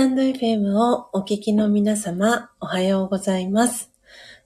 [0.00, 3.90] スタンド FM をお聞きの皆様、おはようございます。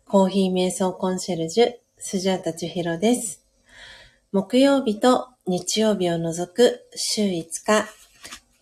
[0.05, 3.41] コーヒー瞑想コンシェルジュ、スジャータチヒロです。
[4.33, 7.87] 木曜日と日曜日を除く週5日、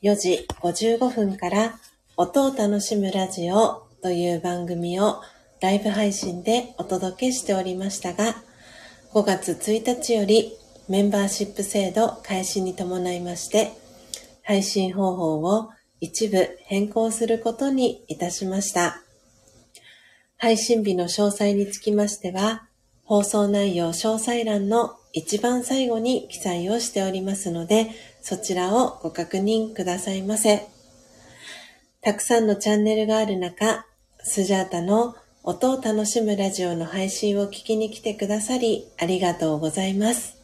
[0.03, 1.81] 4時55分から
[2.19, 5.23] 音を楽しむラジオという番組を
[5.63, 8.35] ライブ配信でお届けしておりましたが、
[9.15, 10.53] 5月1日より
[10.91, 13.73] メンバーシップ制度開始に伴いまして、
[14.43, 15.71] 配信方法を
[16.03, 19.03] 一部変更することにいたしました。
[20.37, 22.67] 配信日の詳細につきましては、
[23.05, 30.67] 放送内容詳細欄の一番最後に記載をしておりますので、そちらをご確認くださいませ。
[32.01, 33.87] たくさんのチャンネルがある中、
[34.19, 40.37] スジャータの音を楽しむラジオの配信を聞きに来てくださりありがとうございます。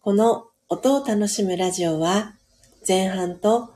[0.00, 2.32] この音を楽しむラジオは
[2.88, 3.75] 前半と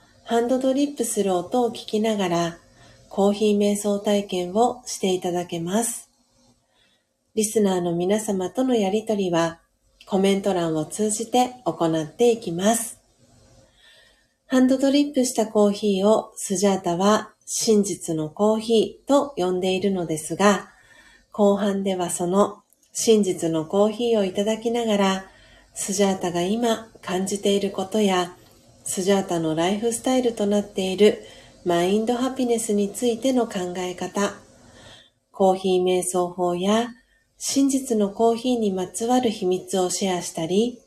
[0.23, 2.57] ハンドドリップする音を聞きながら、
[3.09, 6.09] コーヒー瞑想体験をしていただけます。
[7.35, 9.59] リスナーの皆様とのやりとりは、
[10.05, 12.99] コメント欄を通じて行っていきます。
[14.47, 20.69] ハンドドリップしたコーヒーをスジャータは真実のコーヒーと呼んでいるのですが、
[21.31, 22.61] 後半ではその
[22.93, 25.25] 真実のコーヒーをいただきながら、
[25.73, 28.35] スジャータが今感じていることや、
[28.83, 31.23] スジャータのライフスタイルとなっている
[31.65, 34.33] マインドハピネスについての考え方、
[35.31, 36.89] コーヒー瞑想法や
[37.37, 40.79] 真実のコーヒーにまつわる秘密をシェアしたり、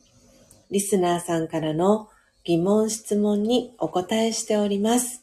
[0.70, 2.08] リスナーさんからの
[2.44, 5.22] 疑問質問にお答えしております。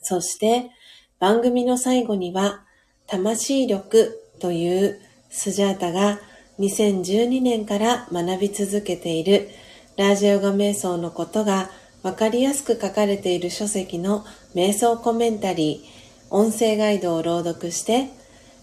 [0.00, 0.70] そして
[1.18, 2.64] 番組の最後には
[3.06, 5.00] 魂力という
[5.30, 6.18] スジャータが
[6.58, 9.48] 2012年から学び続けている
[9.98, 11.70] ラージヨガ瞑想のことが
[12.04, 18.06] わかりやすく書かれている書籍の瞑想コメンタリー、音声ガイドを朗読して、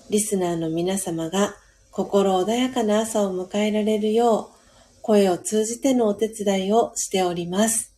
[0.09, 1.53] リスナーの皆様が
[1.91, 7.93] 心穏やかな朝を迎えられるよう、声を通じてのお手伝いをしております。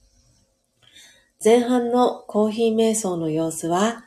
[1.46, 4.04] 前半のコーヒー瞑想の様子は、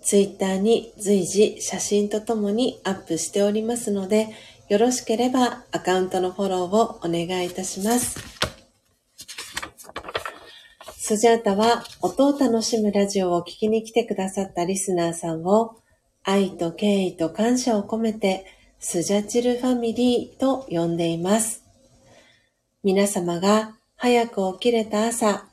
[0.00, 4.30] ツイッターに随時写真とともにアップしておりますので、
[4.68, 8.51] よろしければアカウントのフォローをお願いいたします。
[11.04, 15.74] スジャータは音を楽しむラジオを聴きに来てくださったリスナーさんを
[16.22, 18.46] 愛と敬意と感謝を込めて
[18.78, 21.64] スジャチルファミリーと呼んでいます。
[22.84, 25.46] 皆様が早く起きれた朝、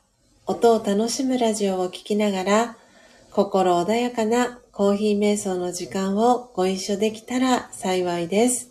[0.46, 2.76] 音を楽しむラジオを聴きながら
[3.32, 8.70] 心穏やかなコーヒー瞑想の時間をご一緒できたら幸いです。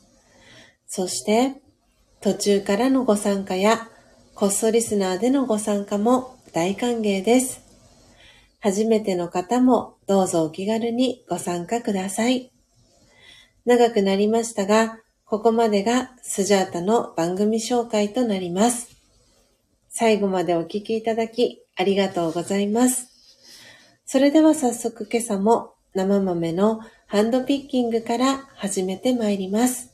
[0.88, 1.62] そして
[2.22, 3.90] 途中からのご参加や
[4.34, 7.62] こっそリスナーでのご参加も大歓迎です。
[8.60, 12.52] 初めての方もどうぞお気軽にご参加ください。
[13.66, 18.98] 長くなりましたが、ここまでがスジャータの番組紹介となります。
[19.90, 23.10] 最後までお聞きいただきありがとうございます。
[24.06, 29.94] それでは早速今朝も生豆のハンドピッキングから始めてまいります。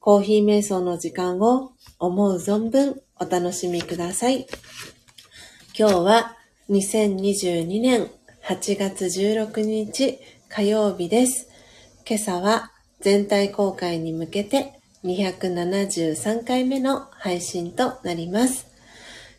[0.00, 4.46] コーヒー瞑想の時間を思う存分お楽しみください。
[5.78, 6.36] 今日は
[6.70, 8.10] 2022年
[8.42, 11.48] 8月16日火曜日です。
[12.04, 14.72] 今朝は全体公開に向けて
[15.04, 18.66] 273回目の配信となります。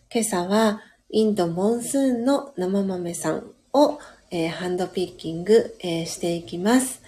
[0.10, 4.00] 今朝はインドモンスーンの生豆さんを、
[4.32, 7.02] えー、ハンドピッキング、えー、していきます。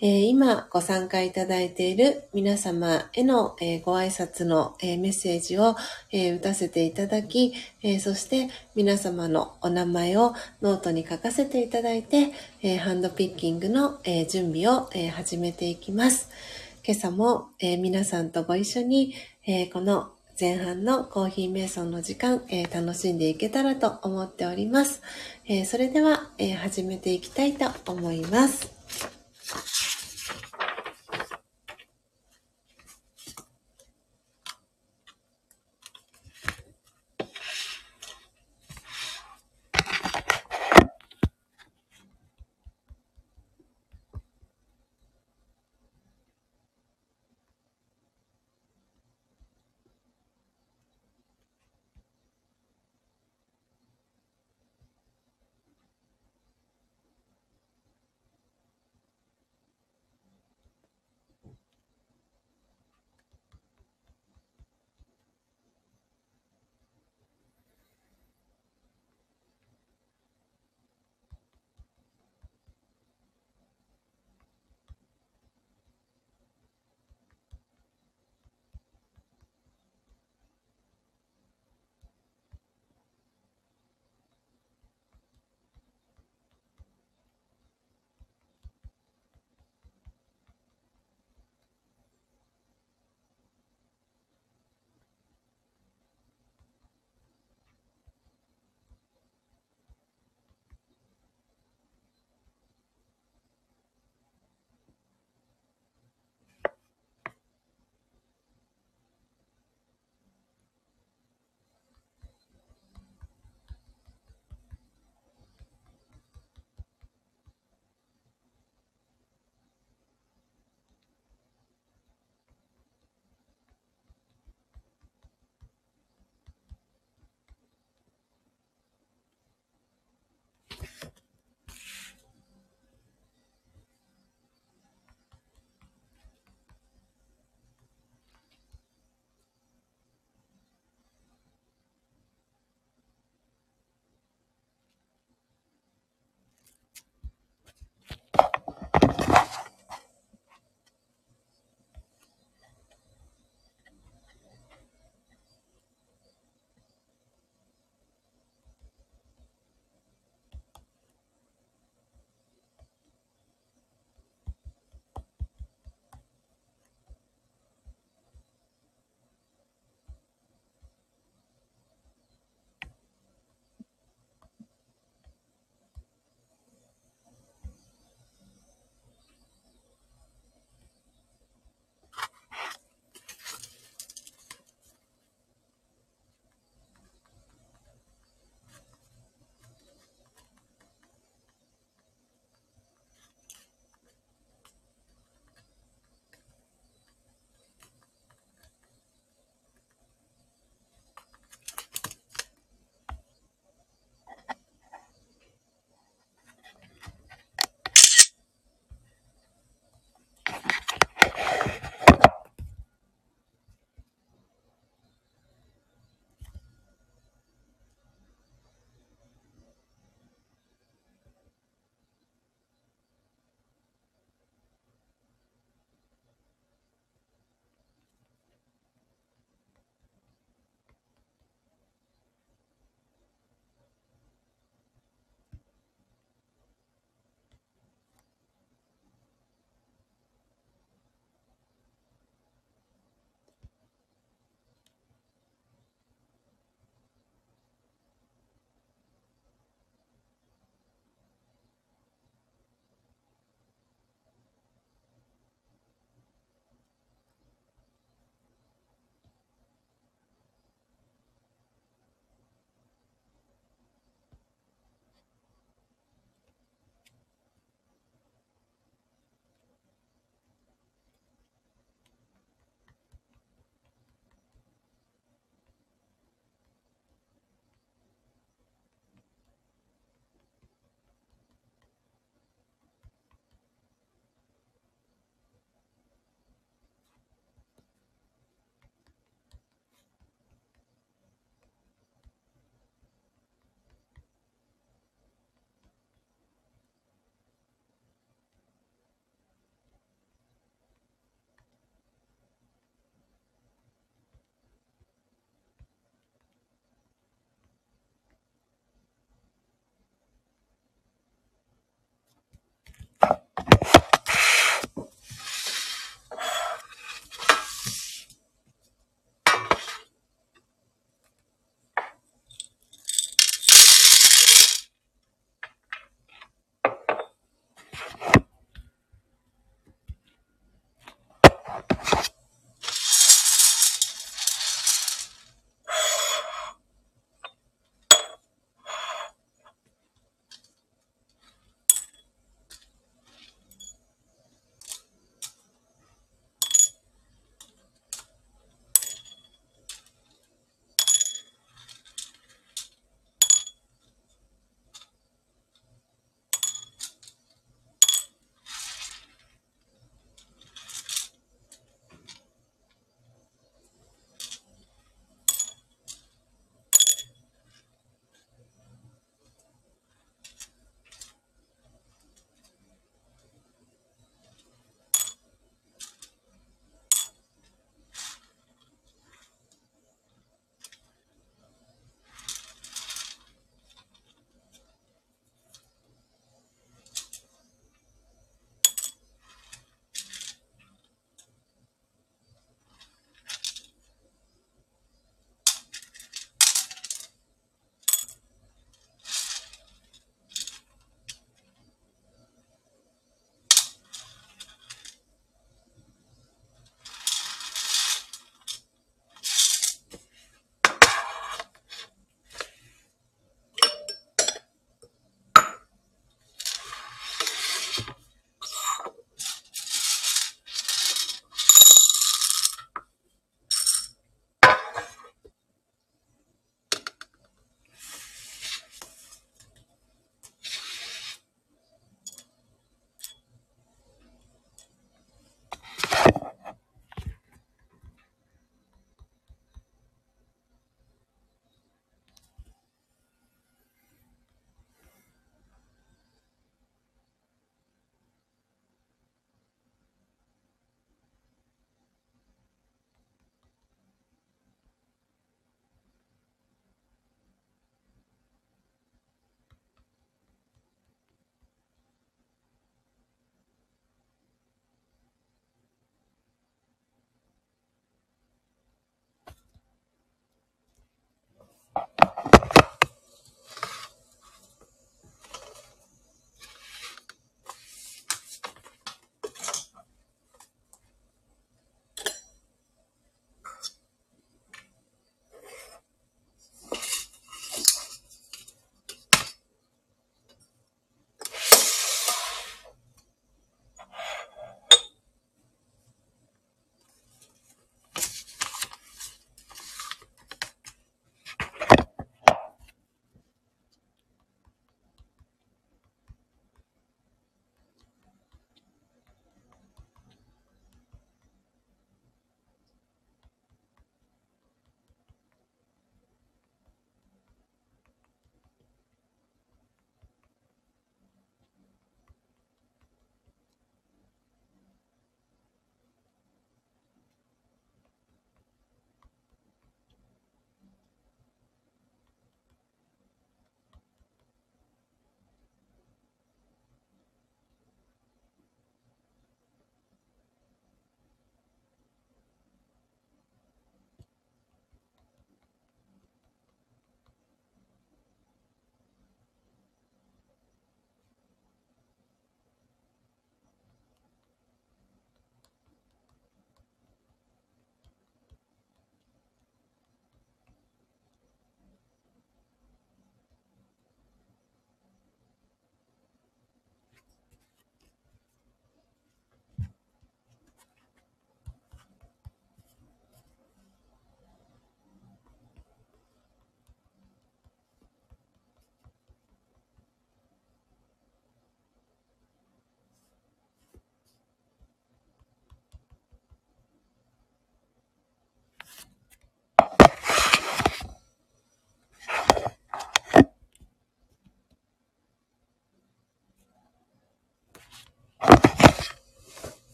[0.00, 5.74] え、今ご参加いただいている皆様への、え、ご挨拶の、え、メッセージを、
[6.12, 12.32] え打たせていただき、えそして皆様のお名前をノートに書かせていただいて、
[12.62, 16.28] えハンドピッキングの、え準備を、え始めていきます。
[16.86, 19.14] 今朝も、え皆さんとご一緒に、
[19.46, 25.00] えこの前半のコーヒー瞑想の時間、え、楽しんでいけたらと思っております。
[25.46, 28.75] え、それでは、え、始めていきたいと思います。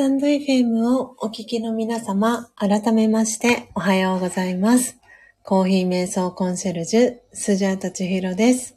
[0.00, 4.96] タンド FM をお聞きの皆様、改めましておはようございます。
[5.42, 8.76] コーヒー瞑想コンシェルジュ、スジャータチヒロです。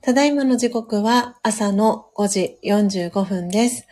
[0.00, 3.86] ただいまの時刻は朝の5時45分です。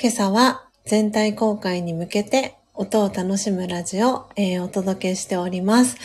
[0.00, 5.98] 今朝は全体公開に向けて音を楽しむラジオ、えー、お届けしております。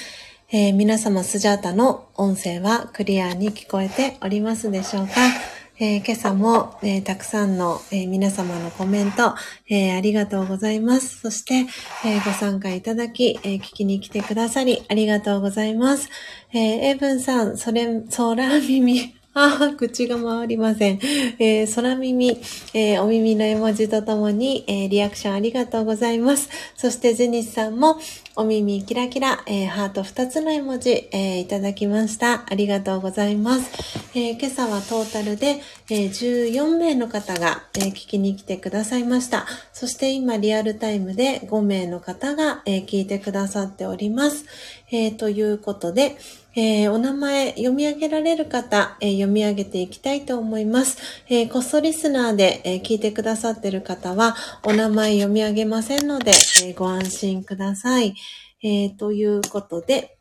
[0.52, 5.61] えー、皆様スジャータの音声はクリアに聞こえておりますでしょうか？
[5.84, 9.34] えー、今朝も、えー、たくさんの、えー、皆様のコメント、
[9.68, 11.22] えありがとうございます。
[11.22, 11.66] そして、
[12.06, 16.08] えご参加いただき、え聞きに来てくださり、ありがとうございます。
[16.54, 21.00] えエブンさん、それ、ソーラー耳、ああ、口が回りません。
[21.40, 22.32] えー、空耳、
[22.74, 26.50] えー、お耳の絵文字とともに、えー、リアクションありがとうございます。
[26.76, 27.98] そして、ジェニスさんも、
[28.36, 32.44] お耳キラキラ、えー、ハート2つの絵文字、えー、いただきました。
[32.46, 33.72] ありがとうございます。
[34.16, 39.46] えー、今朝はトータルで、え14名の方が、え聞きに来てくださいました。
[39.72, 44.46] そして今リアルタイムで5名の方が、え聞いてくださっております。
[44.92, 46.18] えということで、
[46.54, 50.98] えー、お名前読み上げられる方、えー、読み上げていきたいと思います。
[51.30, 56.34] えー、こっそリスナーで、え聞いてくださってる方は、お名前読み上げませんので、
[56.66, 58.16] えご安心ください。
[58.62, 60.18] えということで、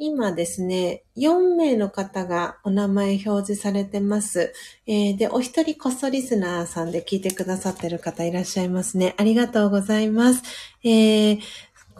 [0.00, 4.52] 今ですね、4名の方がお名前表示されてます。
[4.86, 9.16] えで、お一人こっそリスナーさんで聞いてくださってる方いらっしゃいますね。
[9.18, 10.44] ありがとうございます。
[10.84, 11.40] えー、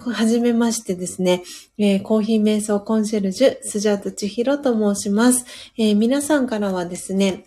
[0.00, 1.42] はじめましてですね、
[1.76, 5.44] えー、コーヒー瞑想コンシェルジュ、スジャート千尋と申します、
[5.76, 7.44] えー、皆さんからはですね、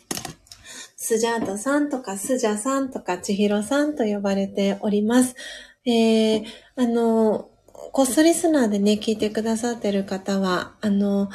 [0.97, 5.35] スジャートさんとかスジャさんとか千尋さんと呼ばれております。
[5.85, 6.45] えー、
[6.75, 7.49] あの、
[7.91, 11.29] こっそリスナーでね、聞いてくださってる方は、あの、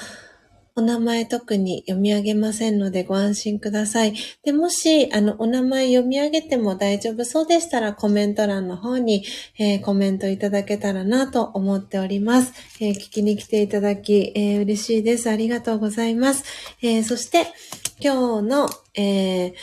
[0.79, 4.15] お名前特に読み上げませんのでご安心ください。
[4.45, 9.25] で、もし、あの、お名前読み上げても大丈夫そうでしたらコメント欄の方に、
[9.59, 12.53] えー、コメントいただけたらなと思っております。
[12.79, 15.31] えー、聞きに来ていただき、えー、嬉しいです。
[15.31, 16.45] ありがとうございます。
[16.83, 17.47] えそして、
[17.99, 19.55] 今日の、えー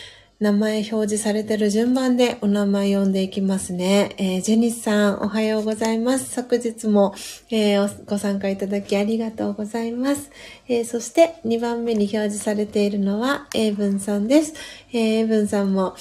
[0.43, 4.13] 名前表示されてる順番でお名前読んでいきますね。
[4.17, 6.29] えー、ジェニスさん、おはようございます。
[6.29, 7.15] 昨日も、
[7.49, 10.31] えー、ご参加いただきありがとうございます。
[10.67, 14.53] えー、そして2番目に表示されているのは、エイブンさんです。
[14.91, 15.95] えー、エイブンさんも、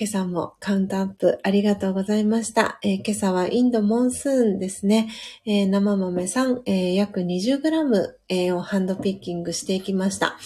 [0.00, 2.78] 今朝もカウントアップありがとうございました。
[2.82, 5.10] えー、今朝はインドモンスーンですね。
[5.44, 10.38] えー、生豆さん、えー、約 20g、えをハンドピッキングしていきました。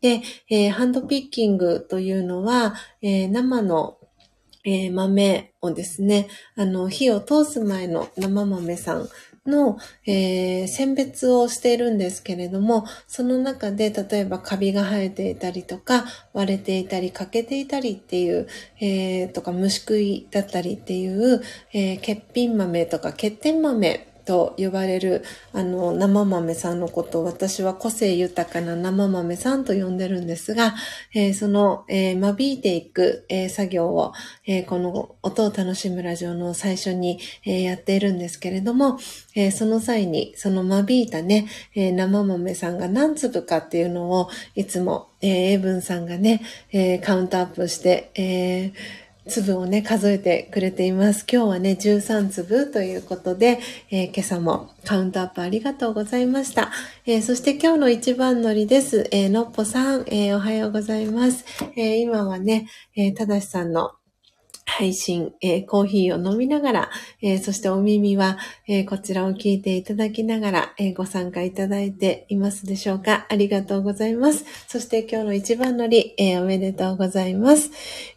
[0.00, 3.98] で、えー、ハンドピッキングというのは、えー、生の、
[4.64, 9.08] えー、豆をですね、あの、火を通す前の生豆さん
[9.46, 18.48] の、えー、選別をしているんですけれども、その中で例えばカビが生えていたりとか、割れていたり、欠けていたりっていう、
[18.80, 21.42] えー、とか虫食いだったりっていう、
[21.72, 25.24] えー、欠品豆とか欠点豆と呼ばれる
[25.54, 30.74] あの生豆さんのことを私は個性豊かな生豆さんと呼んでるんですが、
[31.14, 34.12] えー、その、えー、間引いていく、えー、作業を、
[34.46, 38.98] えこの音を楽しむラジオの最初に、えやっているんですけれども、
[39.34, 51.26] えその際にその間引いたね、え生豆さんが何粒かっていうのをいつも、えー、エブンさんがね、えカウントアップして、えー粒をね、数えてくれています。
[51.30, 53.58] 今日はね、13粒ということで、
[53.90, 56.70] えー、今朝もカウントアップありがとうございました。
[57.06, 59.08] えー、そして今日の一番乗りです。
[59.10, 61.44] えー、のっぽさん、えおはようございます。
[61.76, 63.92] え今はね、えただしさんの
[64.66, 66.90] 配信、えー、コーヒーを飲みながら、
[67.22, 68.36] えー、そしてお耳は、
[68.66, 74.44] えー、こちらを聞いていただきながら、えご参加いただいていますでしょうかありがとうございます。
[74.66, 77.70] そして今日の一番乗り、えおめでとうございます。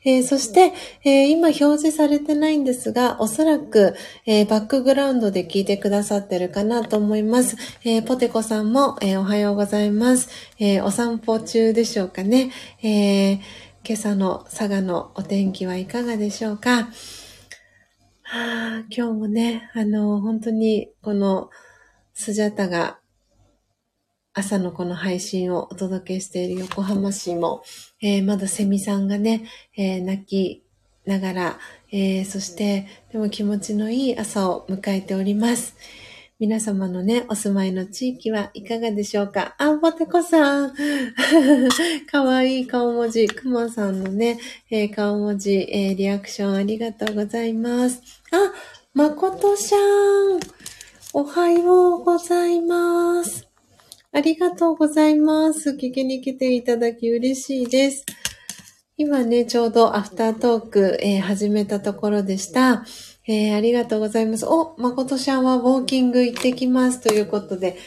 [0.04, 0.74] えそして、
[1.06, 3.96] え今表示されてないんですが、おそらく、
[4.26, 7.56] えバックグラウンドで聞いてくださってるかなと思います。
[7.86, 10.30] えポテコさんも、えおはようございます。
[10.60, 12.52] えお散歩中でしょうかね。
[12.82, 16.90] えー今朝の佐賀のお天気はいかがでしょうか？
[18.22, 21.50] はあ、今日もね、あの、本当にこの
[22.14, 23.00] スジャタが
[24.34, 27.64] 朝のこの配信をお届けしている横浜市も、
[28.02, 30.64] えー、まだセミさんがね、えー、泣き
[31.06, 31.60] ながら、
[31.92, 35.76] えー、そしてでも気持ちのいい朝を迎えております。
[36.40, 39.56] 皆様のね、お住まいの地域はいかがでしょうか？
[39.58, 40.74] あ、ぼてこさん。
[42.10, 43.28] かわいい顔文字。
[43.28, 44.40] くまさんのね、
[44.72, 48.02] えー、顔文字、えー、リアクションありがとうございます。
[48.32, 48.54] あ、
[48.94, 50.40] まことしゃん。
[51.12, 53.46] おはようございます。
[54.14, 55.72] ありがとうございます。
[55.72, 58.06] 聞きに来ていただき嬉しいです。
[58.96, 62.86] 今ね、ちょうどアフタートーク、えー、始めたところでした。
[63.32, 64.48] えー、ありがとうございます。
[64.48, 67.78] お、まことちゃんはウォーキング行ってきますということで、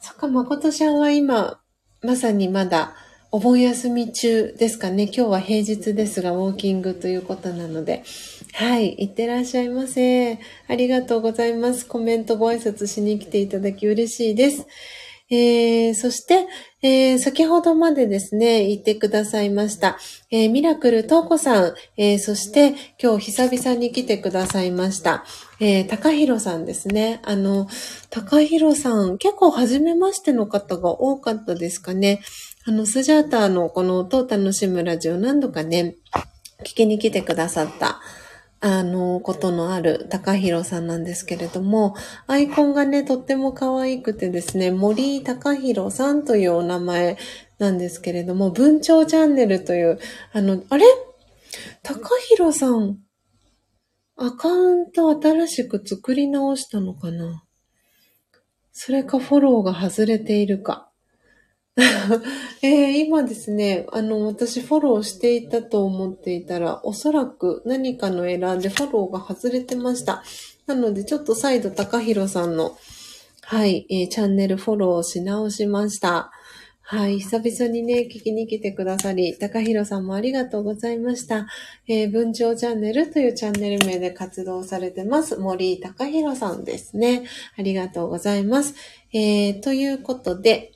[0.00, 1.60] そっか、まことちゃんは今、
[2.02, 2.96] まさにまだ
[3.30, 5.04] お盆休み中ですかね。
[5.04, 8.02] 今日は平日ですが、ウォーキングということなので。
[8.54, 8.96] はい。
[8.98, 10.40] いってらっしゃいませ。
[10.66, 11.86] ありがとうございます。
[11.86, 14.66] コメントご挨拶しに来ていただき嬉しいです。
[15.30, 16.48] えー、そして、
[16.82, 19.96] えー、先ほどまでですね、言ってくださいました。
[20.30, 25.24] えー、ミラクルトーコさん、え、そして今日久々に来てくださいました。
[25.60, 27.20] えー、高弘さんですね。
[27.22, 27.68] あの、
[28.10, 32.22] 高弘さん、結構初めましての方が多かったですかね。
[32.66, 35.94] あの、スジャーターのこの音を楽しむラジオ何度かね、
[36.62, 38.00] 聞きに来てくださった
[38.62, 41.94] あの、ことのある高弘さんなんですけれども、
[42.26, 47.16] アイコンがね、とっても可愛くてですね、森高弘さんというお名前
[47.58, 49.98] なんですけれども、文鳥チャンネルという、
[50.34, 50.84] あの、あれ？
[51.82, 52.98] 高弘さん、
[54.16, 57.42] アカウント新しく作り直したのかな？
[58.72, 60.89] それかフォローが外れているか。
[62.62, 70.22] えー、今ですね、あの、私フォローしていたと思っていたら、おそらく何かのエラーでフォローが外れてました。
[70.66, 72.76] なので、ちょっと再度高弘さんの、
[73.42, 76.30] はい、えー、チャンネルフォローし直しました。
[76.82, 81.46] はい、久々にね、聞きに来てくださり、高弘さんもありがとうございました。
[81.86, 87.24] えー、文鳥チャンネルというチャンネル名で活動されてます、森高弘さんですね。
[87.56, 88.74] ありがとうございます。
[89.12, 90.72] えー、ということで、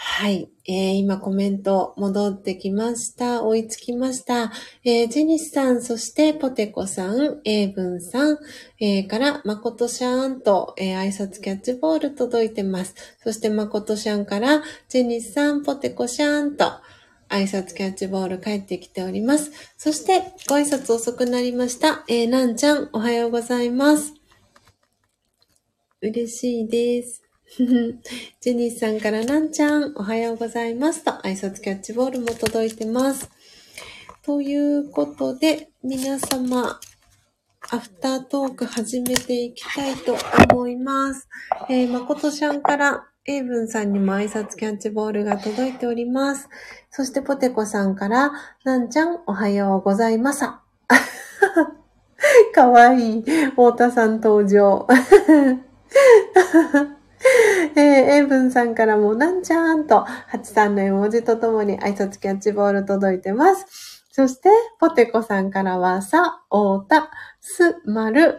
[0.00, 0.48] はい。
[0.64, 3.42] えー、今コメント戻ってきました。
[3.42, 4.52] 追いつきました。
[4.84, 8.38] えー、ジェニスさん、そしてポテコさん、エイブンさん、
[8.78, 12.94] えー、からマコトシャーンと、えー、挨拶キャッチボール届いてます。
[13.24, 16.70] そしてマコトシャンから、ジェニスさん、ポテコシャーンと、
[17.28, 19.50] 挨拶キャッチボール帰ってきております。
[19.76, 22.04] そして、ご挨拶遅くなりました。
[22.06, 24.14] えー、なんちゃん、おはようございます。
[26.00, 27.27] 嬉しいです。
[27.56, 33.30] ジェニスさんからなんちゃん、おはようございますと挨拶キャッチボールも届いてます。
[34.22, 36.78] ということで、皆様、
[37.70, 40.14] アフタートーク始めていきたいと
[40.52, 41.26] 思います。
[41.70, 46.50] えー、まことちゃんから、エイブンさんにも挨拶キャッチボールが届いております。
[46.90, 48.30] そしてポテコさんから、
[48.64, 50.44] なんちゃん、おはようございます。
[52.54, 53.22] かわいい。
[53.22, 54.86] 太田さん登場。
[57.76, 64.04] えー、エイブンさんからも、なんちゃーんと、83の絵文字とともに挨拶キャッチボール届いてます。
[64.10, 64.48] そして、
[64.80, 67.10] ポテコさんからは、さ、おーた、
[67.40, 68.38] す、まる。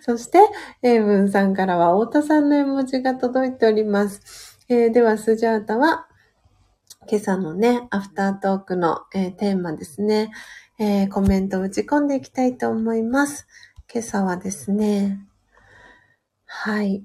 [0.00, 0.38] そして、
[0.82, 4.58] エイブンさんからは、おーたさんの絵文字が届いております。
[4.68, 6.08] えー、では、スジャータは、
[7.08, 10.32] 今朝のね、アフタートークの、えー、テーマですね、
[10.80, 13.46] えー、コメントを打ち込んでいきたいと思います。
[13.92, 15.20] 今朝はですね、
[16.46, 17.04] はい。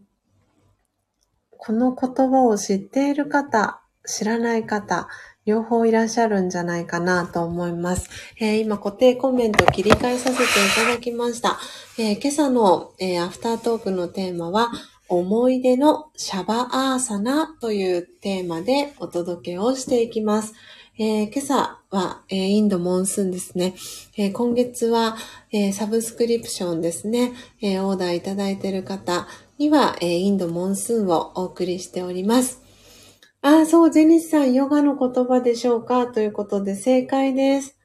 [1.63, 5.07] この言葉を知っている方、知らない方、
[5.45, 8.09] 両方いらっしゃるんじゃないかなと思います。
[8.39, 11.59] えー、今固定コメント切り替えさせていただきました。
[11.99, 14.71] えー、今朝の、えー、アフタートークのテーマは、
[15.07, 20.55] 思い出のシャバアーサナというテーマでお届けをしていきます。
[20.97, 23.75] え、今朝は、え、インドモンスンですね。
[24.17, 25.15] え、今月は、
[25.51, 27.33] えサブスクリプションですね。
[27.61, 29.27] えオーダーいただいている方、
[29.61, 32.63] には、えー、インドモンスーンをお送りしております。
[33.43, 36.07] あ、そう、ジェニスさん、ヨガの言葉でしょうか？
[36.07, 37.77] ということで正解です。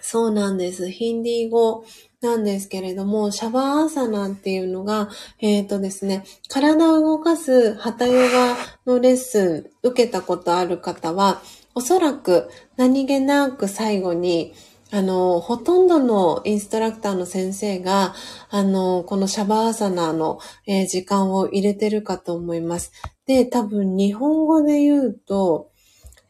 [0.00, 0.90] そうなんです。
[0.90, 1.84] ヒンディー語
[2.22, 5.10] なんですけれども、シャバーアーサナっていうのが、
[5.40, 8.56] えっ、ー、とですね、体を動かすハタヨガ
[8.86, 11.42] のレッスン受けたことある方は、
[11.74, 14.54] おそらく何気なく最後に、
[14.94, 18.14] あの、ほとんどのインストラクターの先生が、
[18.48, 20.38] あの、このシャバーサナの、
[20.68, 22.92] えー、時間を入れてるかと思います。
[23.26, 25.72] で、多分日本語で言うと、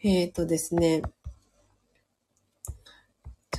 [0.03, 1.05] えっ、ー、とですね、ち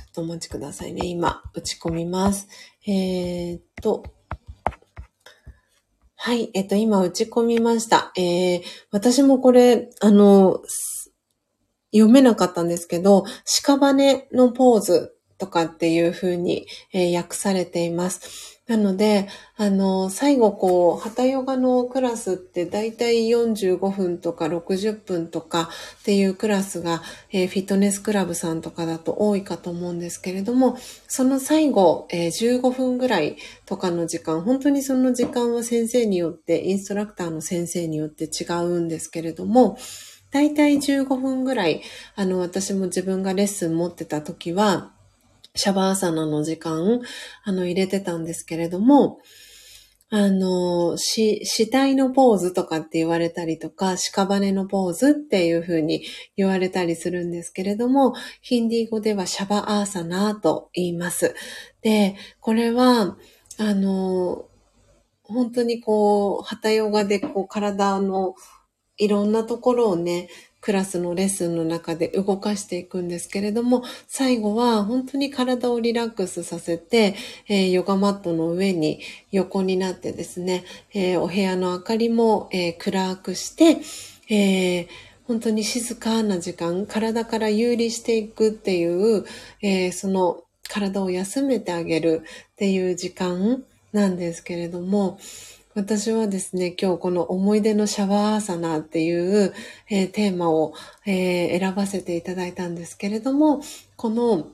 [0.00, 1.06] ょっとお待ちくださいね。
[1.06, 2.48] 今、打ち込みます。
[2.84, 4.02] えっ、ー、と、
[6.16, 8.10] はい、えっ、と、今打ち込みました。
[8.16, 10.64] えー、私もこれ、あの、
[11.92, 18.56] 読めなかったんですけど、屍のポーズとかっていう風に、えー、訳されています。
[18.66, 25.70] なので、あの、最後こう、旗ヨガのクラスってだいたい45分とか60分とか
[26.00, 30.76] っていうクラスが、えー、フィットネスクラブさんとかだと多いかと思うんですけれども、
[31.06, 39.78] その最後、えー、15分ぐらいとかの時間、本当にその時間は先生によって、インストラクターの先生によって違うんですけれども、
[40.36, 41.80] だいたい15分ぐらい、
[42.14, 44.92] あの、私も自分がレッスン持ってた時は、
[45.54, 47.00] シャバーサナの時間、
[47.44, 49.18] あの、入れてたんですけれども、
[50.10, 56.04] あの、し、死体のポーズとかって言われたりとか、屍のポーズっていう風に
[56.36, 58.12] 言われたりするんですけれども、
[58.42, 61.34] ヒンディー語ではシャバアーサナーと言います。
[61.80, 63.16] で、これは、
[63.56, 64.48] あの、
[65.22, 68.34] 本当にこう、旗ヨガでこう体の
[68.98, 70.28] いろんなところをね、
[70.60, 77.14] クラスのレッスンの中で動かしていくんですけれども、最後は本当に体をリラックスさせて、
[77.48, 83.80] えー、ヨガマットの上に横になってですね、えー、お部屋の明かりも、えー、暗くして、
[84.28, 84.88] え
[85.28, 89.24] 本当に静かな時間、体から有利していくっていう、
[89.62, 92.22] えその体を休めてあげる
[92.52, 95.18] っていう時間なんですけれども、
[95.76, 99.52] 私はですね、今日この思い出のシャワーアーサナっていう、
[99.90, 100.72] えー、テーマを、
[101.04, 103.60] えー、選ばせていただいたんですけれども、
[103.96, 104.48] この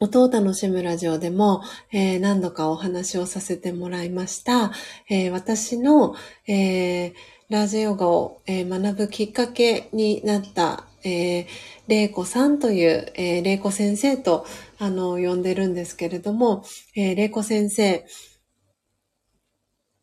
[0.00, 1.62] 音を楽しむラジオでも、
[1.92, 4.72] えー、何度かお話をさせてもらいました。
[5.10, 6.14] え私の、
[6.48, 7.12] え
[7.50, 11.46] ラジオヨガを、え学ぶきっかけになった、え、
[11.88, 14.46] 玲子さんという、え、玲子先生と、
[14.78, 16.64] あの、呼んでるんですけれども、
[16.96, 18.06] え、玲子先生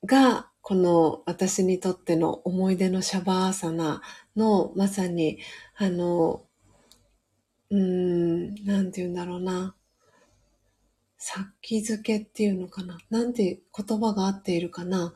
[0.06, 4.02] が、この私にとっての思い出のシャバーサナ
[4.36, 5.40] のまさに、
[5.76, 6.44] あの、
[7.72, 9.76] うーん、なんて言うんだろうな。
[11.18, 12.98] 先付けっていうのかな。
[13.10, 15.14] なんて言葉が合っているかな。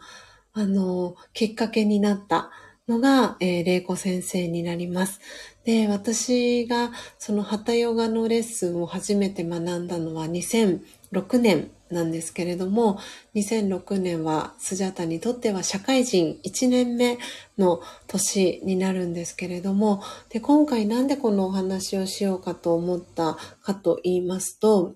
[0.54, 2.52] あの、きっかけになった
[2.88, 5.20] のが、えー、玲子先生になります。
[5.64, 13.00] で、私がそのハタヨガのレッスンを初めて学んだのは2006年なんですけれども、
[13.36, 17.18] 2006年はスジャタにとっては社会人1年目
[17.58, 24.96] の年になるんですけれども、で、今回なんでこのお話をしようかと思ったかと言いますと、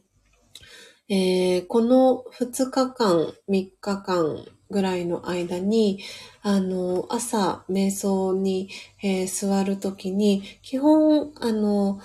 [1.09, 5.99] えー、この2日間、3日間ぐらいの間に、
[6.41, 8.69] あの、朝、瞑想に、
[9.01, 11.99] えー、座るときに、基本、あの、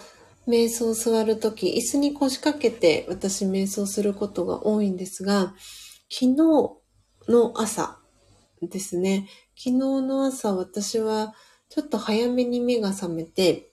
[0.47, 5.55] 瞑想を座るとき、椅子に腰掛けて私瞑想することが多いんですが、
[6.11, 6.37] 昨日
[7.29, 7.99] の朝
[8.63, 9.29] ですね。
[9.57, 11.35] 昨日の朝私は
[11.69, 13.71] ちょっと早めに目が覚めて、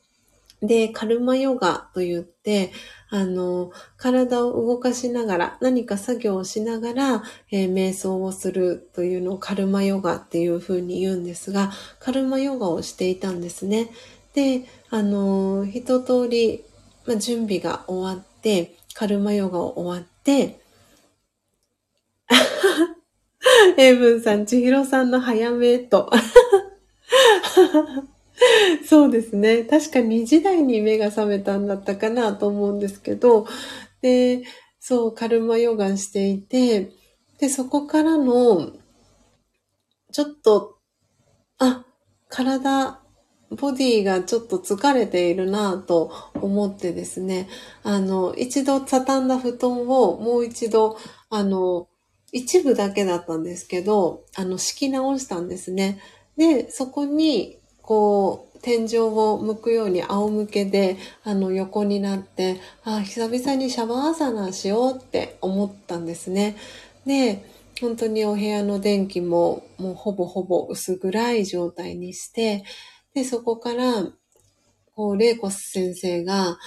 [0.62, 2.72] で、カルマヨガと言って、
[3.10, 13.90] あの、体を動かしながら、何か作業をしながら、えー、瞑想をするというのをカルマヨガっていうふうに言うんですが、カルマヨガをしていたんですね。
[14.36, 16.66] で、あの、一通り、
[17.08, 20.60] ま、準備が終わって、カルマヨガを終わって、
[23.78, 26.12] エイブンさん、千尋さんの早めと。
[28.86, 29.64] そうですね。
[29.64, 33.48] 確か2時台に目が覚めたんだったかなと思うんですけど、
[34.02, 34.44] で、
[34.82, 36.92] そう、カルマヨガしていて、
[37.40, 38.74] で、そこからの、
[40.12, 40.78] ちょっと、
[41.60, 41.86] あ、
[42.30, 43.01] 体、
[43.52, 47.50] ボディがちょっと疲れているなぁと思ってですね、
[47.84, 50.98] あの、一度畳んだ布団をもう一度、
[51.30, 51.88] あの、
[52.32, 56.00] 一部だけだったんですけど、あの、敷き直したんですね。
[56.38, 66.56] で、そこに、こう、天井を向くように仰向けで、あの、横になって、ああ、久々にシャワーサナーしようって思ったんですね。
[67.06, 67.44] で、
[67.82, 72.64] 本当にお部屋の電気ももうほぼほぼ薄暗い状態にして、
[73.14, 74.08] で、そこから、
[74.96, 76.58] こう、レイコス先生が、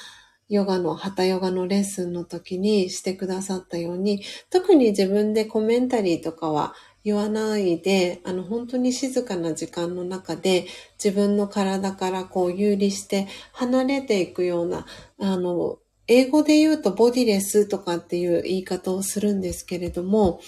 [0.48, 10.66] ヨガの、ハタヨガのレッスンの時にしてくださったように、特に自分でコメンタリーとかは言わないで、あの、本当に静かな時間の中で
[11.02, 14.86] 自分の体からこう有利して離れていくような、
[15.18, 20.40] あの、英語で言うとボディレスとかっていう言い方をするんですけれども、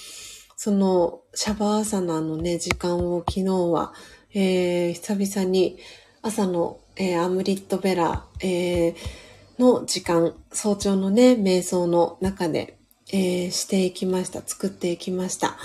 [0.56, 3.92] そのシャバーサナのね、時間を昨日は
[4.38, 5.78] えー、久々に
[6.20, 8.94] 朝の、えー、アムリットベラ、えー、
[9.58, 12.76] の時間、早朝のね、瞑想の中で、
[13.10, 14.42] えー、していきました。
[14.44, 15.56] 作っていきました。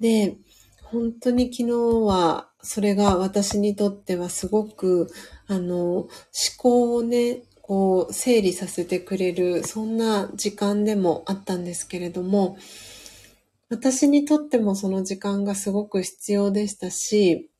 [0.00, 0.38] で、
[0.84, 1.72] 本当に昨日
[2.06, 5.10] は、それが私にとってはすごく、
[5.46, 6.08] あの、思
[6.56, 12.56] 考をね、こう、整理させてくれる、そんな時間でもあったんですけれども、
[13.68, 17.50] 私にとってもその時間がすごく必要でしたし、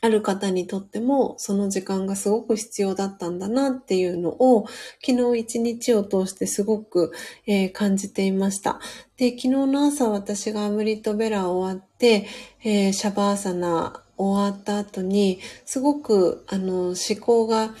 [0.00, 4.66] ある方にとってもその時間がすごく必要だったんだなっていうのを
[5.04, 7.12] 昨日一日を通してすごく、
[7.46, 8.80] えー、感じていました。
[9.16, 12.26] で、昨日の朝私がアムリットベラ終わって、
[12.62, 17.74] えー、シャバーサナ終わった後に、すごく、あの、思考が、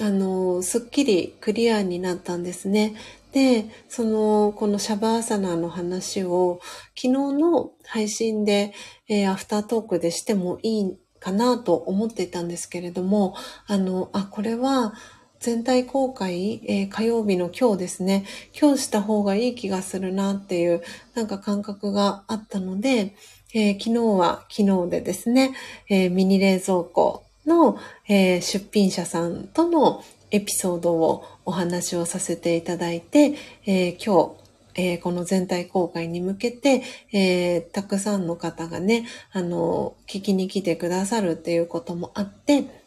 [0.00, 2.94] あの、すっきりクリアになったんですね。
[3.32, 6.60] で、その、このシャバーサナの話を
[6.94, 8.74] 昨日の配信で、
[9.08, 13.34] えー、アフタートークでしてもいいかなと思っていたんですけれども、
[13.66, 14.94] あの、あ、これは
[15.38, 18.24] 全体公開、えー、火曜日の今日ですね、
[18.60, 20.82] 今日した方がいい気がするなっていう
[21.14, 23.14] なんか感覚があったので、
[23.54, 25.54] えー、昨日は昨日でですね、
[25.88, 33.34] えミニ冷蔵庫の、え出品者さんとのエピソードをお話をさせていただいて、
[33.66, 34.41] え、今日、
[34.74, 42.82] えー、この全体公開に向けて、えー、たくさんの方がね、あの、聞きに来てくださるっていうこともあって、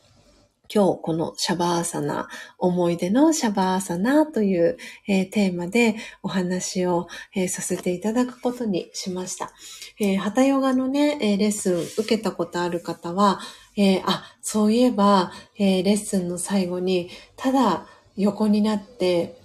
[0.73, 2.27] 今日このシャバーサナ、
[2.57, 4.77] 思い出のシャバーサナという、
[5.07, 9.51] えー、テーマでお話を、えー、させていただくことにしました。
[9.99, 13.39] えー、ハタヨガのね、えレッスン受けたことある方は、
[13.77, 19.44] えあ、そういえば、えレッスンの最後に、ただ横になって、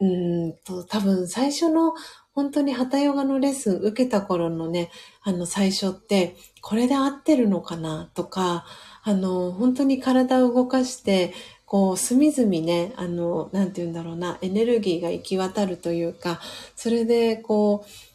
[0.00, 1.92] うんと、多分最初の
[2.32, 4.90] 本当にハタヨガのレッスン受けた頃のね、
[5.22, 8.64] あの最初って、これで合ってるのかなとか、
[9.02, 11.34] あの、本当に体を動かして、
[11.66, 16.40] こう、隅々ね、あの、なんて言うんだろうな、エネルギーが行き渡るというか、
[16.76, 18.09] それで、こう、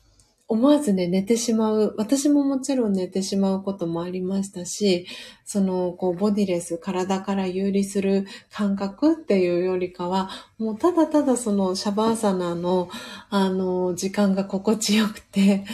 [0.48, 1.96] 思わずね、寝てしまう。
[1.98, 5.08] 私ももちろん寝てしまうこともありましたし、
[5.44, 10.30] その、こう、ボディレス、体から有利する感覚っていうよりかは、
[10.60, 12.90] もうただただそのシャバーサナの、
[13.32, 15.66] あの、時間が心地よくて、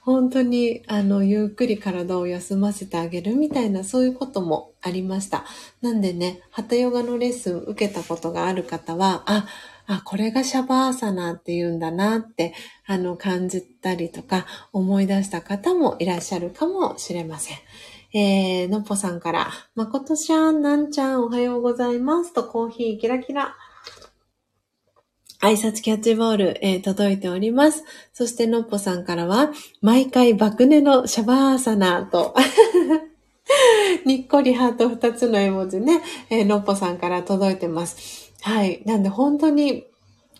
[0.00, 5.44] 本当に、あの、ゆっくり体を休ませてあげるみたいな、そういうこともありました。
[5.82, 9.46] なんでね、ハタヨガのレッスン受けたことがある方は、あ、
[9.86, 12.54] あ、これがシャバーサナって言うんだなって、
[12.86, 17.58] あの、感じたりとか、思い出した方もいらっしゃるかもしれません。
[18.12, 23.56] えー、のっぽさんから、まことちゃん、なんちゃん、おはようございますと、コーヒーキラキラ。
[25.40, 27.84] 挨拶キャッチボール、えー、届いております。
[28.12, 29.50] そして、のっぽさんからは、
[29.82, 32.34] 毎回爆寝のシャバーサナーと、
[34.06, 38.32] にっこりハート2つの絵文字ね、えー、のっぽさんから届いてます。
[38.42, 38.82] はい。
[38.86, 39.86] なんで本当に、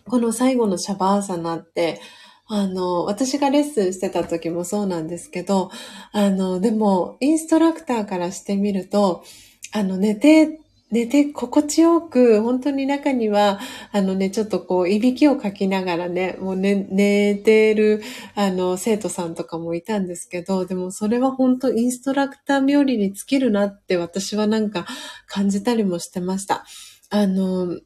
[0.07, 1.99] この最後のシャバーサナーって、
[2.47, 5.71] あの、私がレッスンしてた時もそうなんですけど、
[6.11, 9.23] あの、でも、インストラクターからしてみると、
[9.71, 10.59] あの、寝て、
[10.91, 13.59] 寝て心地よく、本当に中には、
[13.91, 18.03] あのね、ちょっとこう、いびきをかきながらね、もう寝、寝てる、
[18.35, 24.85] あの、生徒さんとかもいたんですけど、でもそれは本当インストラクター冥利に尽きるなって私はなんか
[25.27, 26.63] 感じたりもしてました。
[27.09, 27.79] あの、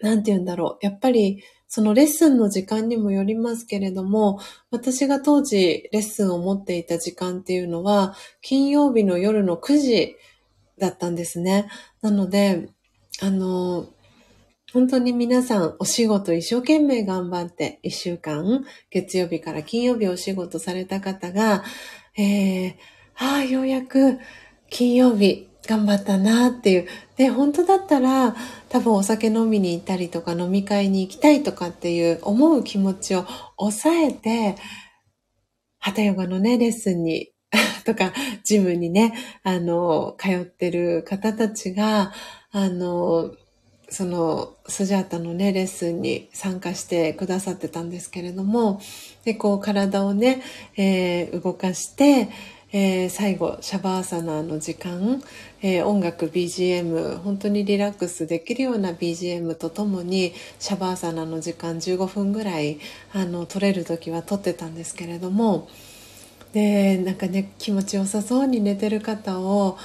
[0.00, 0.86] なんて言うんだろう。
[0.86, 1.42] やっぱり、
[1.74, 4.40] そのレッスンの時間にもよりますけれども、
[4.70, 10.16] 私が当時レッスンを持っていた時間っていうのは、金曜日の夜の9時
[10.76, 11.70] だったんですね。
[12.02, 12.68] なので、
[13.22, 13.86] あの、
[14.74, 21.64] 本当に皆さんお仕事一生懸命頑張って一週間、月曜日から金曜日お仕事された方が、
[22.18, 22.74] えー、
[23.16, 24.18] ああ、ようやく
[24.68, 26.88] 金曜日頑張ったなっていう。
[27.16, 28.34] で、本当だったら
[28.68, 33.24] 多分お酒飲みに行ったりとか飲み会に行きたいとかっていう思う気持ちを
[33.58, 34.56] 抑えて、
[35.78, 37.32] ハタヨガのね、レッスンに
[37.84, 38.12] とか、
[38.44, 39.12] ジムにね、
[39.42, 42.12] あの、通ってる方たちが、
[42.50, 43.32] あの、
[43.88, 48.80] その、スジャータのね、レッスンに参加してくださってたんですけれども、
[49.24, 50.42] で、こう、体をね、
[50.76, 52.30] えー、動かして、
[52.72, 55.22] えー、最後、シャバーサナーの時間、
[55.62, 62.80] えー、音楽 BGM、本当にリラックスできるような BGM とともに、シャバーサナの時間15分ぐらい、
[63.12, 65.68] あの、撮れる時は撮ってたんですけれども、
[66.52, 69.78] で、なんかね、気持ちよさそうに寝てる方を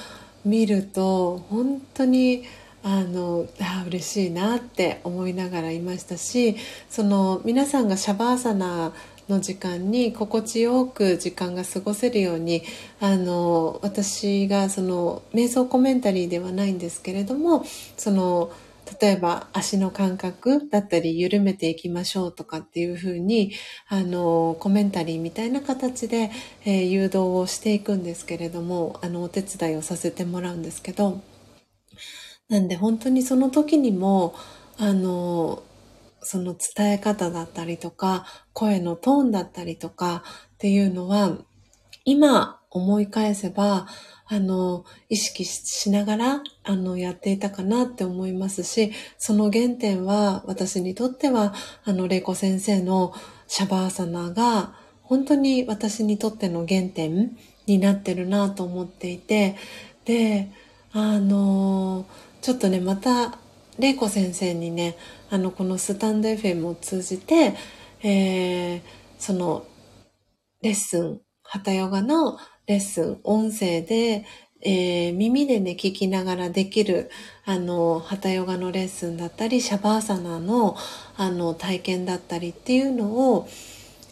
[0.44, 2.42] 見ると、本当に、
[2.82, 6.56] あのあ嬉しいなって思いながらいましたし
[6.88, 8.92] その皆さんがシャバーサナ
[9.28, 12.62] の時間に心地よく時間が過ごせるように
[13.00, 17.64] あの私がその瞑想コメンタリーではないんですけれども
[17.96, 18.50] その
[19.00, 23.52] 例えば足の感覚だったり緩めていきましょうとかっていうふうに
[23.88, 26.30] あのコメンタリーみたいな形で、
[26.64, 31.20] えー、誘導をしていくんですけれどもあのお手伝いをさせてもらうんですけど
[32.48, 34.34] なんで本当にその時にも
[34.78, 35.62] あの
[36.22, 40.22] その伝え方だったりとか、声のトーンだったりとか
[40.54, 41.36] っていうのは、
[42.04, 43.86] 今思い返せば、
[44.26, 51.54] あの、意識しながら、あの、やっていたかなって思いますし、その原点は、私にとっては、
[51.84, 53.14] あの、レイコ先生の
[53.46, 57.36] シャバーサナが、本当に私にとっての原点
[57.66, 59.56] になってるなと思っていて、
[60.04, 60.50] で、
[60.92, 62.06] あの
[62.40, 63.38] ちょっとね、また、
[63.78, 64.96] 玲子先生にね、
[65.30, 67.54] あの、このスタンド FM を通じて、
[68.02, 68.80] えー、
[69.18, 69.66] その、
[70.62, 74.24] レッスン、ハタヨガのレッスン、音声で、
[74.60, 77.10] えー、耳でね、聞きながらできる、
[77.44, 80.76] あの、ハタヨガのレッスンだったり、シャバーサナの、
[81.16, 83.48] あの、体験だったりっていうのを、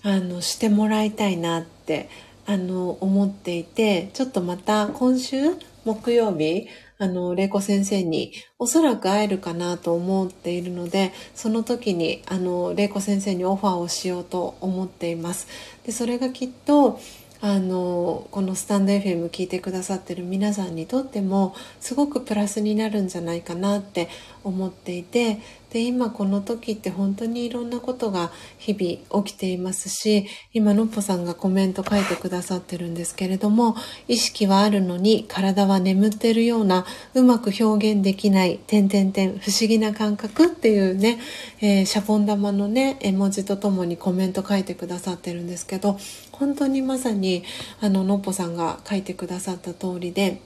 [0.02, 2.08] あの、してもらいたいなって、
[2.46, 5.36] あの、思っていて、ちょっとまた今週、
[5.84, 6.68] 木曜日、
[6.98, 15.46] あの、玲子先生におそらく会えるかなと思っているので、その時に、あの、玲子先生にオファーをしようと思っています。
[15.84, 16.98] で、それがきっと、
[17.40, 24.08] あのこのスタンド FM 聞いてくださってる皆さんにとってもすごくプラスになるんじゃないかなって
[24.42, 25.38] 思っていて
[25.76, 33.76] で今この時って本当にいろんなことが日々起きていますし今のっぽさんがコメント書いてくださってるんですけれども
[34.08, 41.18] 意識はあるのに体は眠ってるようなうまく表現できない点々点不思議な感覚っていうね、
[41.60, 45.98] えー、シャボン玉のね絵文字とともにコメント書いてくださってるんですけど
[46.32, 47.44] 本当にまさに
[47.82, 50.40] あののっぽさんが書いてくださった通りで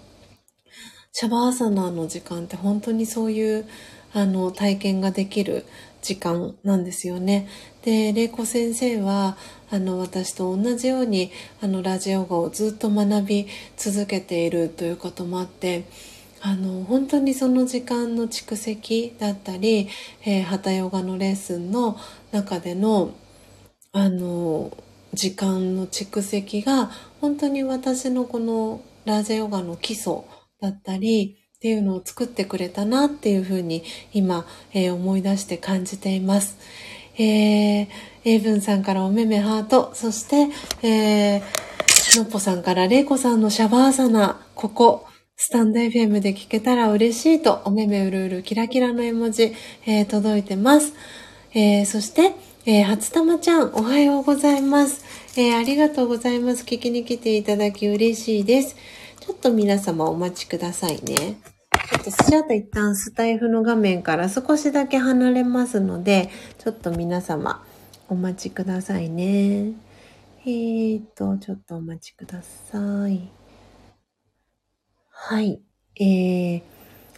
[1.12, 3.66] シャバーサナーの時間って本当にそういう
[4.12, 5.65] あの、体験ができる
[6.03, 7.49] 時間なんですよね。
[7.82, 9.37] で、玲子先生は、
[9.70, 11.31] あの、私と同じように、
[11.61, 13.47] あの、ラジオ語をずっと学び
[13.77, 15.85] 続けているということもあって、
[16.41, 19.89] あの、本当にその時間の蓄積だったり、
[20.24, 21.99] えー、ハタヨガのレッスンの
[22.32, 23.11] 中での、
[23.93, 24.77] あの、
[25.12, 30.23] 時間の蓄積が、本当に私のこのラジオガの基礎
[30.61, 33.85] だったり、っていうのを作ってくれたなっていうふうに
[34.15, 36.57] 今、えー、思い出して感じています。
[37.19, 37.89] えー、
[38.24, 40.49] 英文さんからおめめハート、そして、
[40.82, 45.07] えー、のっぽさんかられいこさんのシャバーサナ、ここ、
[45.37, 49.55] スタンド FM で聞けたら嬉しいと、おめめうるうるキラキラの絵文字、
[49.85, 50.95] えー、届いてます。
[51.53, 52.32] えー、そして、
[52.65, 55.05] えー、初玉ちゃん、おはようございます。
[55.39, 56.65] えー、ありがとうございます。
[56.65, 58.77] 聞きに来ていただき嬉しいです。
[59.31, 61.40] ちょっと皆様お待ちくださいね。
[61.89, 67.65] ちょっとスチャート一旦スタイフの画面から少しだけ離れますので、ちょっと皆様
[68.09, 69.73] お待ちくださいね。
[70.44, 73.31] えーと、ちょっとお待ちください。
[75.11, 75.62] はい。
[75.94, 76.62] えー、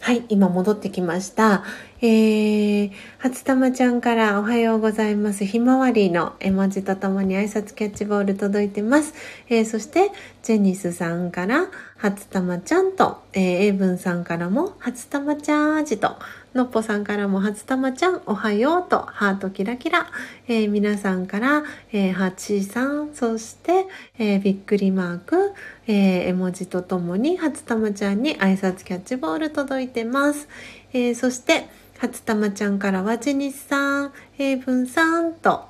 [0.03, 1.63] はい、今戻ってきました。
[2.01, 5.45] えー、初玉ちゃんからおはようございます。
[5.45, 9.13] ひまわりの絵文字とともに挨拶キャッチボール届いてます。
[9.47, 10.11] えー、そして、
[10.41, 16.17] ジェニスさんから、初玉ちゃんと、えー、エイブンさんからも、初玉ちゃんじと、
[16.53, 20.07] のっぽさんからも、初玉ちゃんおはようと、ハートキラキラ。
[20.49, 21.63] えー、皆さんから、
[21.93, 23.85] えー、はちさん、そして、
[24.19, 25.53] えー、びっくりマーク、
[25.87, 30.47] えー、絵文字とともに、初玉ちゃんに挨拶キャッチボール届いてます。
[30.93, 35.65] えー、そして、初玉ちゃんからはちにさん、英文さんと、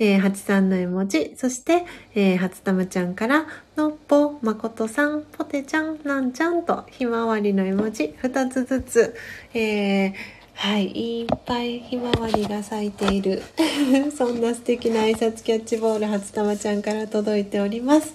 [0.00, 9.16] えー、八さんの絵文字、そして、えー、初玉ちゃんから、のっぽ、まことさん、ぽてちゃん、なんちゃんと、ひまわりの絵文字、二つずつ、
[9.54, 10.12] えー、
[10.54, 13.42] はい、いっぱいひまわりが咲いている。
[14.16, 18.14] そんな素敵な挨拶キャッチボール、初玉ちゃんから届いております。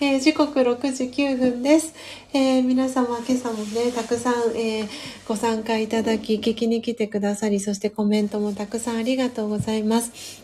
[0.00, 1.94] えー、時刻6時9分です。
[2.32, 4.88] えー、皆様今朝もね、たくさん、えー、
[5.28, 10.42] ご参加いただき、聞きに来てくださり、そしてコメントもたくさんありがとうございます。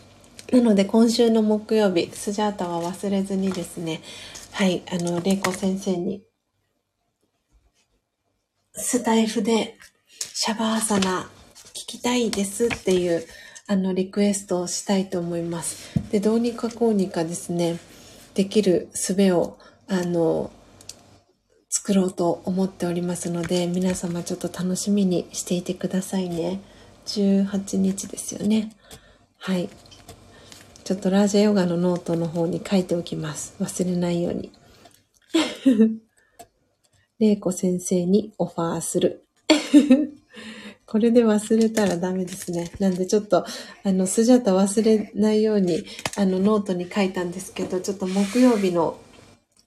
[0.53, 4.01] なので今週の木曜日、スジャータは忘れずにですね、
[4.53, 6.23] はい、あの、レイコ先生に、
[8.73, 9.77] スタイフで
[10.33, 11.29] シャバーサナ
[11.73, 13.27] 聞きたいですっていう、
[13.67, 15.89] あの、リクエストをしたいと思います。
[16.09, 17.79] で、どうにかこうにかですね、
[18.33, 20.51] できる術を、あの、
[21.69, 26.61] 作ろうと思っておりますので、皆様ちょっと楽しみにしていてくださいね。
[27.05, 28.75] 18日ですよね。
[29.37, 29.69] はい。
[30.83, 33.55] ちょっとラージャヨガのノートの方に書いておきます。
[33.59, 34.51] 忘れないように。
[37.19, 39.25] 玲子先生にオファーする。
[40.91, 42.69] これで忘れたらダメですね。
[42.79, 43.45] なんでちょっと、
[43.85, 45.85] あの、スジャタ忘れないように、
[46.17, 48.99] あの、ノートに書いたんですけど、ちょっと木曜日の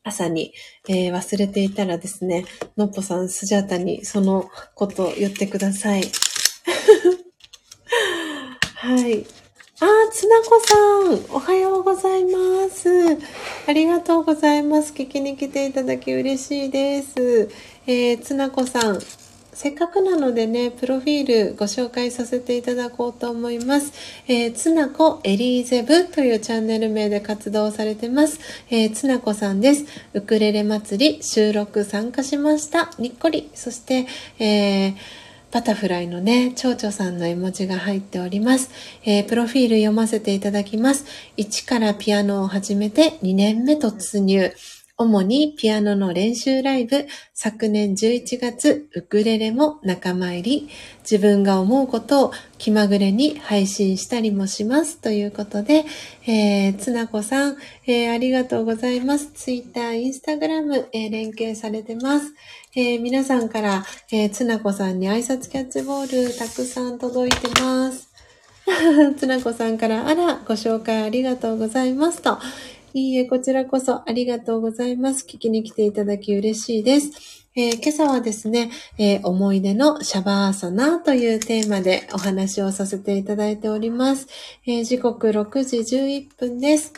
[0.03, 0.53] 朝に、
[0.87, 2.45] えー、忘れていたらですね、
[2.77, 6.03] のっぽさん、スジャタにそのこと言ってください。
[8.77, 9.25] はい。
[9.81, 10.77] あー、つなこさ
[11.09, 13.17] ん、おはようございます。
[13.67, 14.93] ありがとうございます。
[14.93, 17.49] 聞きに来ていただき嬉しいです。
[17.87, 19.01] えー、つなこさん、
[19.55, 23.93] せっかくなのでね、プロフィールご紹介させていただこうと思います。
[24.27, 28.41] えー、つなこエリーゼブというチャンネル名で活動されてます。
[28.71, 29.85] えー、つなこさんです。
[30.13, 32.91] ウクレレ祭り収録参加しました。
[32.99, 33.51] にっこり。
[33.55, 34.07] そして、
[34.39, 34.95] えー
[35.55, 38.71] バタフライのね、蝶々さんの絵文字が入っております。
[39.05, 41.05] えー、プロフィール読ませていただきます。
[41.37, 44.53] 1からピアノを始めて2年目突入。
[44.97, 50.69] 主にピアノの練習ライブ、昨年11月、ウクレレも仲間入り、
[51.03, 54.99] 自分が思うことを気まぐれに配信したりもします。
[55.01, 55.85] ということで、
[56.29, 57.57] えー、つなこさん、
[57.89, 59.33] えー、ありがとうございます。
[59.33, 62.33] ツイッター、インスタグラム、えー、連携されてます。
[62.77, 68.15] えー、皆さんから、えー、つなこさんに挨拶キャッチボールたくさん届いてます。
[69.19, 72.39] つなこさんから、あら、ご紹介ありがとうございますと、
[72.97, 75.27] いいえ、こちらこそありがとうございます。
[75.27, 77.45] 聞きに来ていただき嬉しいです。
[77.57, 84.29] えー、今朝はですね、えー、思い出のシャバーサナというテーマでお話をさせていただいております。
[84.65, 86.93] えー、時刻6時11分です。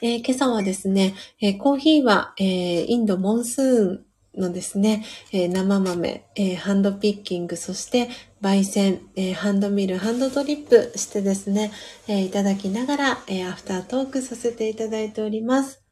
[0.00, 4.07] え今朝はですね、えコーヒーは、えインドモンスーン
[4.38, 8.08] のですね、えー、生豆、えー、ハンドピッキング、そして
[8.40, 11.72] 焙煎、えー、ハンドミル、ハンドドリップしてですね、
[12.06, 15.82] えいただきながら、えアフタートークさせていただいております。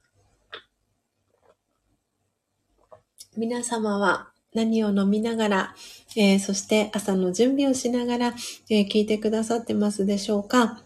[3.37, 5.75] 皆様は何を飲みながら、
[6.17, 8.35] えそして朝の準備をしながら、
[8.71, 10.83] え聞いてくださってますでしょうか？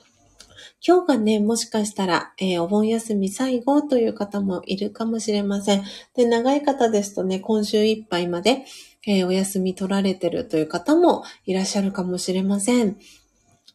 [0.87, 5.85] 今日がね、もしかしたら、えー、お盆休み最後という方もいるかもしれません。
[6.15, 8.65] で、長い方ですとね、今週いっぱいまで、
[9.07, 12.97] えー、お休み取られてるという方もいらっしゃるかもしれません。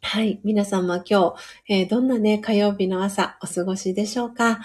[0.02, 0.40] はい。
[0.44, 1.36] 皆様今
[1.68, 4.60] 日、えー、どんなね、火曜日の朝お過ごしでしょうか？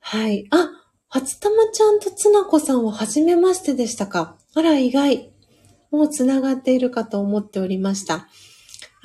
[0.00, 0.46] はい。
[0.50, 0.70] あ、
[1.08, 4.36] 初玉ちゃんとつなこさんは初めましてでしたか？
[4.54, 5.30] あら、意外。
[5.90, 8.28] もう繋がっているかと思っておりました。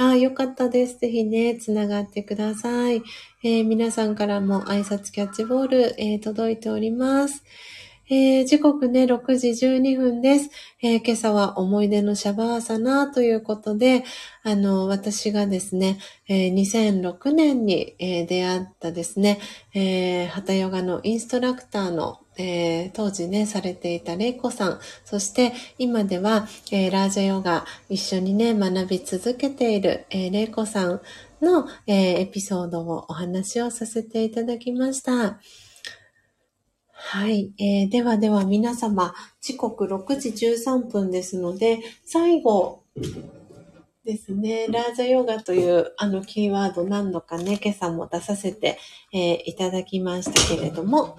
[0.02, 0.98] ああ、よかったです。
[0.98, 3.04] ぜひね、つながってください。
[3.44, 7.44] えー、皆さんからも挨拶キャッチボール、えー、届いております。
[8.10, 10.50] えー、時刻ね、6時12分です。
[10.82, 14.04] えー、今朝は思い出のシャバーサナということで、
[14.42, 19.38] あの、私がですね、えー、2006年に、え出会ったですね、
[19.76, 31.02] えー、ハタヨガのインストラクターのえー、当時ね、されていたレイコさん、そして今では、えー、ラージャヨガ一緒にね、学び続けている、えー、レイコさん
[31.42, 35.40] の、えエピソードをお話をさせていただきました。
[36.94, 37.52] はい。
[37.58, 42.84] えー、ではでは皆様、時刻6時13分ですので、最後
[44.06, 48.78] ですね、ラージャヨガというあのキーワード何度かね、今朝も出させて、
[49.12, 51.18] えー、いただきましたけれども、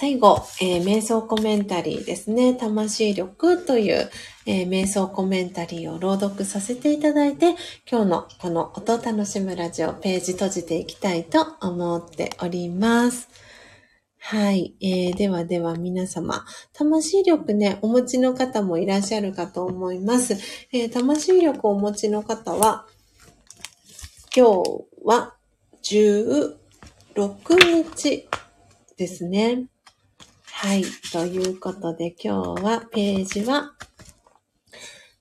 [0.00, 2.54] 最後、えー、瞑想コメンタリーですね。
[2.54, 4.10] 魂力という、
[4.46, 7.54] えー、瞑想コメンタリーを朗読させていただいて、
[7.86, 13.28] 今日のこの音を楽しむラジオページ閉じていきたいと思っております。
[14.16, 14.74] はい。
[14.80, 20.32] えー、ではでは皆様、魂力ね、お持ちの方もいらっしゃるかと思います。
[20.72, 22.86] えー、魂力をお持ちの方は、
[24.34, 25.34] 今日は
[25.82, 26.56] 16
[27.92, 28.26] 日
[28.96, 29.66] ですね。
[30.62, 30.84] はい。
[31.10, 33.72] ということで今日はページは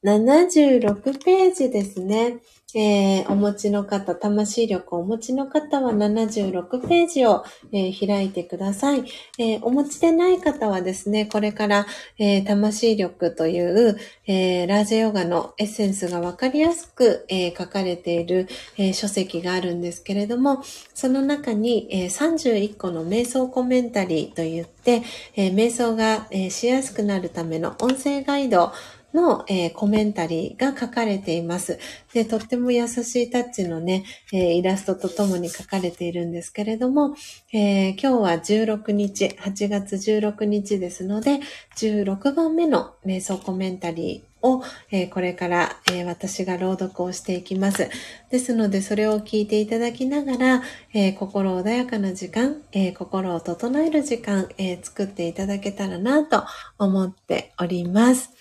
[0.04, 2.40] 76ページですね。
[2.76, 9.04] えー、お持ちの方、魂力をお持ちの方は76ページを、えー、開いてください、
[9.40, 11.88] えー、お持ちでない方はですね、これから、
[12.20, 13.98] え魂力という、
[14.28, 18.48] えラージェヨガのエッセンスがわかりやすく、え書かれている、
[18.78, 20.64] え書籍があるんですけれども、
[20.94, 25.02] その中に、え31個の瞑想コメンタリーといって、
[25.36, 28.72] え瞑想が、えしやすくなるための音声ガイド
[29.14, 31.80] の、えー、コメンタリーが書かれています。
[32.14, 37.16] で、とっても優しいタッチのね、えー、イラストとともに書かれているんですけれども、
[37.52, 41.40] えー、今日は16日、8月16日ですので、
[41.78, 47.90] 16番目の瞑想コメンタリーを、え、これから、え、私が朗読をしていきます。
[48.30, 50.64] ですので、それを聞いていただきながら、
[50.94, 56.44] え、心穏やかな時間、え心を整える時間、え作っていただけたらなと
[56.78, 58.32] 思っております。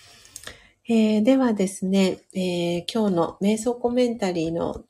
[0.90, 4.85] えー、ではですね、えー、今日の瞑想コメンタリーの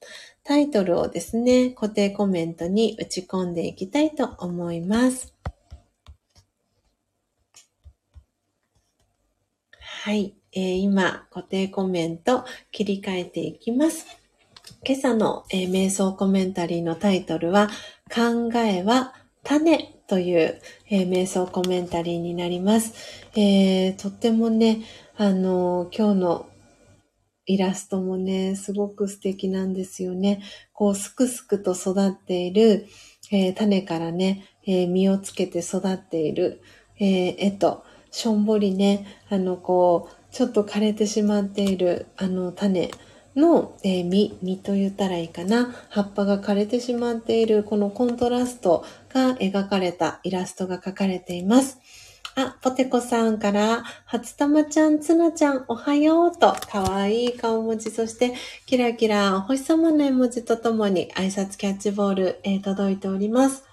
[0.45, 5.35] タイトルをですね、固定コメントに打ち込んでいきたいと思います。
[9.81, 14.07] はい、えー、今、固定コメント切り替えていきます。
[14.87, 17.71] 今朝の、えー、瞑想コメンタリーのタイトルは、
[18.09, 20.61] 考えは種という、
[20.91, 22.95] えー、瞑想コメンタリーになります。
[23.35, 24.83] えー、とってもね、
[25.21, 26.49] あの、今日の
[27.45, 30.41] イラストもね、すごく素敵なんですよね。
[30.73, 32.87] こう、すくすくと育っている、
[33.33, 36.63] えー、種からね、えー、実をつけて育っている、
[37.01, 37.83] えー、絵と、
[38.13, 42.89] しょんぼりね、あの、こう、ちょっと枯れてしまっている、あの、種
[43.35, 45.75] の、えー、実、実と言ったらいいかな。
[45.89, 51.81] 葉っぱが枯れてしまっている、このコントラストが描かれたイラストが描かれています。
[52.41, 58.33] あ、ポテコさんから、初玉ちゃん、つなちゃん、おはようと、かわいい顔文字、そして、
[58.65, 63.68] キラキラ、お星様の絵文字とともに、挨拶キャッチボール、えー、届いております。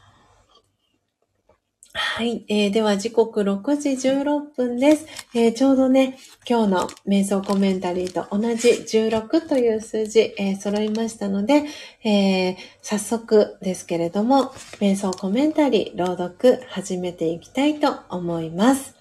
[1.97, 2.43] はい。
[2.49, 11.63] えー、では時刻6時16分です、えー、ちょうどね、今日の瞑想コメンタリーと同じ16という数字、えー、揃いましたので、
[12.03, 14.51] えー、早速ですけれども、
[14.81, 18.93] 瞑想コメンタリー朗読始めていきたいと思います。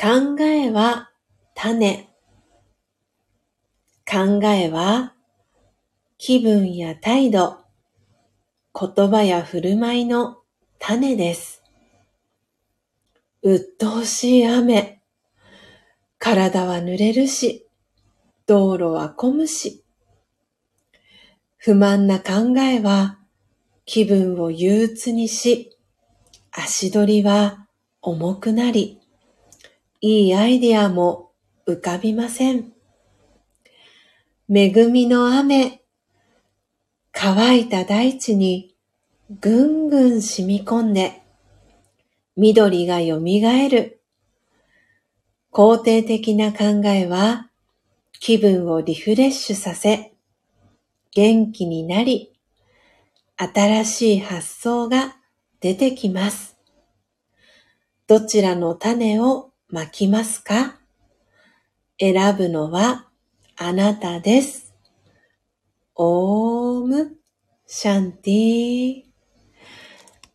[0.00, 1.10] 考えは
[1.54, 2.08] 種。
[4.10, 5.12] 考えは
[6.16, 7.58] 気分や態度、
[8.74, 10.41] 言葉や振る舞いの
[10.84, 11.62] 種です。
[13.40, 15.00] 鬱陶しい雨。
[16.18, 17.68] 体は濡れるし、
[18.46, 19.84] 道路は混むし。
[21.56, 23.20] 不満な考えは
[23.84, 25.78] 気分を憂鬱にし、
[26.50, 27.68] 足取りは
[28.00, 29.00] 重くなり、
[30.00, 31.30] いいアイディアも
[31.64, 32.72] 浮かびません。
[34.52, 35.84] 恵みの雨、
[37.12, 38.71] 乾いた大地に
[39.40, 41.22] ぐんぐん染み込んで、
[42.36, 43.18] 緑が蘇
[43.70, 44.02] る。
[45.50, 47.48] 肯定的な考えは
[48.20, 50.12] 気分をリフレッシュさせ、
[51.12, 52.38] 元気になり、
[53.38, 55.16] 新しい発想が
[55.60, 56.58] 出てきます。
[58.06, 60.78] どちらの種をまきますか？
[61.98, 63.08] 選ぶのは
[63.56, 64.74] あなたです。
[65.94, 67.16] オーム
[67.66, 69.11] シャンティー。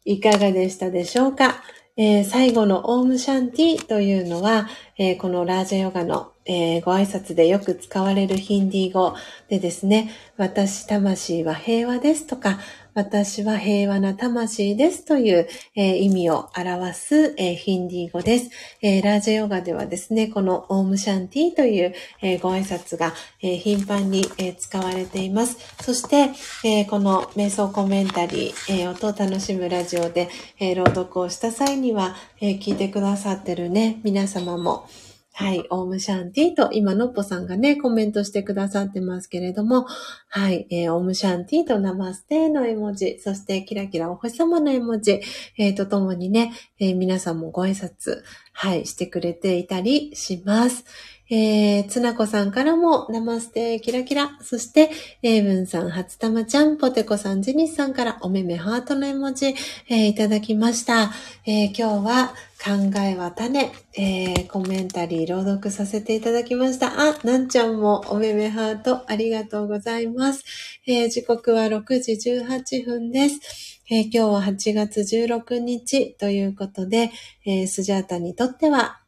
[0.08, 1.62] いかがでしたでしょうか、
[1.98, 9.16] えー、最後のオームシャンティというのは、えー、このラージャヨガの、えー、ご挨拶でよく使われるヒンディー語
[9.50, 12.58] でですね、私魂は平和ですとか、
[12.98, 18.50] 私は平和な魂ですという、えー、意味を表す、えー、ヒンディー語です、
[18.82, 21.94] えー、ラージヨガではですね、このオームシャンティという、
[22.24, 23.14] えご挨拶が、
[23.44, 25.60] え頻繁に、え使われています。
[25.84, 26.32] そして、
[26.68, 30.28] えこの瞑想コメンタリー、え音を楽しむラジオで、
[30.60, 34.90] え朗読をした際には、え聞いてくださってるね、皆様も、
[35.40, 39.86] はい、オームシャンティと、今、のっぽさんがね、コメントしてくださってますけれども、
[40.30, 45.22] はい、えー、オームシャンティとナマステの絵文字、そしてキラキラお星様の絵文字、
[45.60, 50.86] えー、とともにね、えー、皆さんもご挨拶、はい、してくれていたりします。
[51.30, 54.38] えー、つなこさんからも、ナマステキラキラ。
[54.42, 54.90] そして、
[55.24, 61.12] エイブンさん、初玉ちゃん、ポテコさん、ジニスさんから、おめめハートの絵文字、えー、いただきました。
[61.46, 62.34] えー、今日は、
[62.64, 62.72] 考
[63.02, 66.94] えは種、えー、コメンタリー朗読させていただきました。
[67.00, 70.44] あ、なんちゃんもおめめハートありがとうございます。
[70.88, 73.82] えー、時刻は6時18分です。
[73.90, 77.12] えー、今日は8月16日ということで、
[77.46, 79.02] えー、スジャータにとっては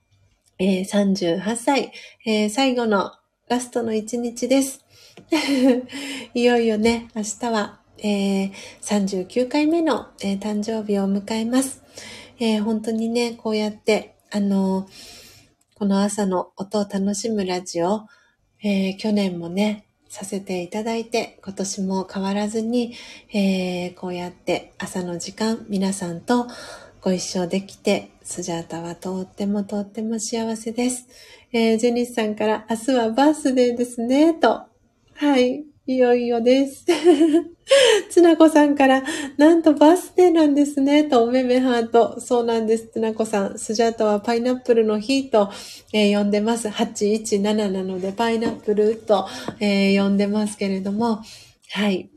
[0.61, 1.93] えー、38歳、
[2.25, 3.13] えー、最後の
[3.47, 4.85] ラストの一日です。
[6.33, 11.81] いよいよね、明日は、えー、39回目の、えー、誕生日を迎えます。
[12.39, 14.85] えー、本当にね、こうやって、あの
[15.75, 18.07] この朝の音を楽しむラジオ、
[18.61, 22.95] え去年もね、させていただいて、今年も変わらずに、
[23.33, 26.47] えこうやって朝の時間、皆さんと
[27.01, 31.07] ご一緒できて、スジャータはとってもとっても幸せです。
[31.53, 34.63] えー、ジェニスさんから明日はバースデーですね、と。
[35.15, 36.85] はい、いよいよです。
[38.11, 39.03] つなこさんから、
[39.37, 42.19] なんとバースデーなんですね、と、おめめハート。
[42.19, 43.57] そうなんです、つなこさん。
[43.57, 45.49] スジャータはパイナップルの日と、
[45.93, 46.67] えー、呼んでます。
[46.67, 49.25] 817なので、パイナップルと、
[49.61, 51.21] えー、呼んでますけれども、
[51.71, 52.09] はい。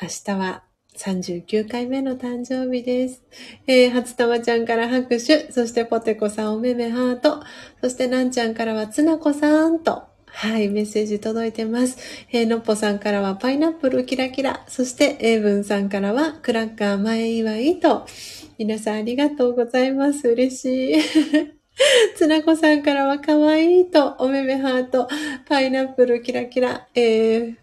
[0.00, 0.62] 明日は
[0.98, 3.22] 39回目の誕生日です。
[3.68, 7.40] えー、初玉ちゃんから拍手、そしてポテコさんおめめハート、
[7.80, 11.98] そしてなんちゃんからはつなこさんと、はい、メッセージ届いてます。
[12.32, 18.04] えー、のっぽさんからはパイナップルキラキラ、そしてエイブンさんからはクラッカー前祝いと、
[18.58, 20.28] 皆さんありがとうございます。
[20.28, 20.98] 嬉しい。
[22.16, 25.06] つなこさんからは可愛いと、おめめハート、
[25.46, 27.54] パイナップルキラキラ、えー、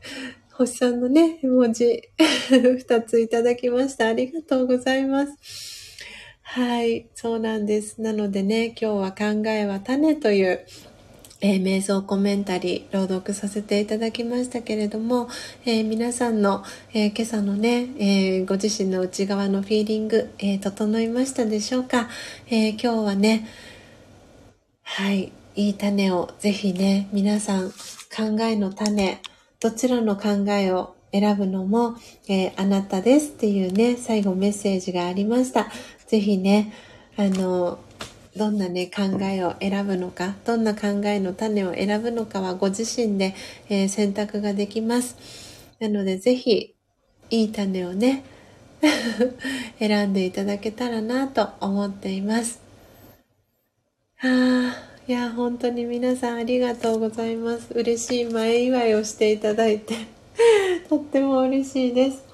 [0.58, 2.02] 星さんのね、絵文字、
[2.50, 4.08] 二ついただきました。
[4.08, 5.34] ありがとうございます。
[6.44, 8.02] はい、そうなんです。
[8.02, 10.66] なのでね、今日は考えは種という、
[11.42, 15.28] えー、瞑想コメンタリー朗読させていただきましたけれども、
[15.66, 16.64] えー、皆さんの、
[16.94, 22.08] えー、今朝のね、えご自身の内側のフィーリング、え整いましたでしょうか、
[22.50, 23.46] え今日はね、
[24.84, 29.20] はい、いい種をぜひね、皆さん考えの種、
[29.60, 31.96] どちらの考えを選ぶのも、
[32.28, 35.68] えー、あなたですっていうね、最後メッセージがありました。
[36.08, 36.74] ぜひね、
[37.18, 37.80] あの、
[38.36, 43.34] どんなね、考えを選ぶのか、どんな考えの種を選ぶのかはご自身で、
[43.70, 45.16] えー、選択ができます。
[45.80, 46.76] なので、ぜひ、
[47.30, 48.24] いい種をね、
[49.80, 52.60] 選んでいただけたらなと思っています。
[54.18, 54.30] は
[54.92, 57.72] あいや、本当に皆さんありがとうございます。
[57.76, 59.94] 嬉しい前祝いをしていただいて、
[60.90, 62.26] とっても嬉しいです。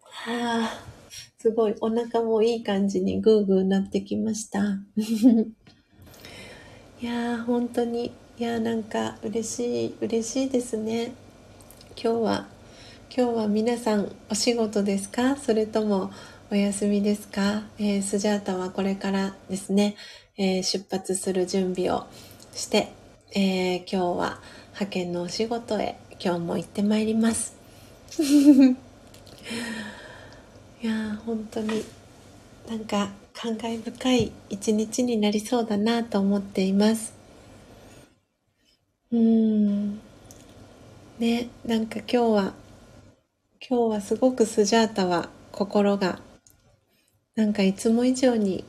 [0.00, 0.84] はあ、
[1.38, 4.80] すごい、お腹もいい感じにグーグーなってきました。
[7.00, 11.12] いや、本当に、いやなんか嬉しい、嬉しいですね。
[11.94, 12.48] 今日は、
[13.16, 15.36] 今日は皆さんお仕事ですか？
[15.36, 16.10] それとも
[16.50, 19.94] お休みですか、えー、スジャータはこれからですね、
[20.36, 22.06] えー、出発する準備を
[22.54, 22.92] して、
[23.34, 27.54] えー、今日は派遣のお仕事へ今日も行ってまいります。
[30.82, 31.84] いや本当に
[32.68, 37.12] なんか感慨深い一日になりそうだなと思っています。
[39.10, 40.00] うん。
[41.18, 42.54] ね、なんか今日は、
[43.68, 46.18] 今日はすごくスジャータは心が、
[47.34, 48.64] なんかいつも以上に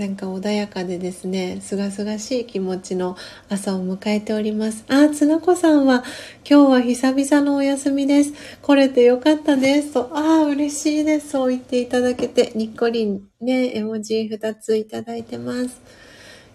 [0.00, 3.18] なんか穏やかでですね、すがすがしい気持ちの
[3.50, 4.86] 朝を迎えております。
[4.88, 6.04] あ、つなこさんは、
[6.50, 8.32] 今日は久々のお休みです。
[8.62, 9.92] 来れてよかったです。
[9.92, 11.28] と、あ、嬉しいです。
[11.28, 15.82] そう言っていただけて、にっこりね、絵文字2ついただいてます。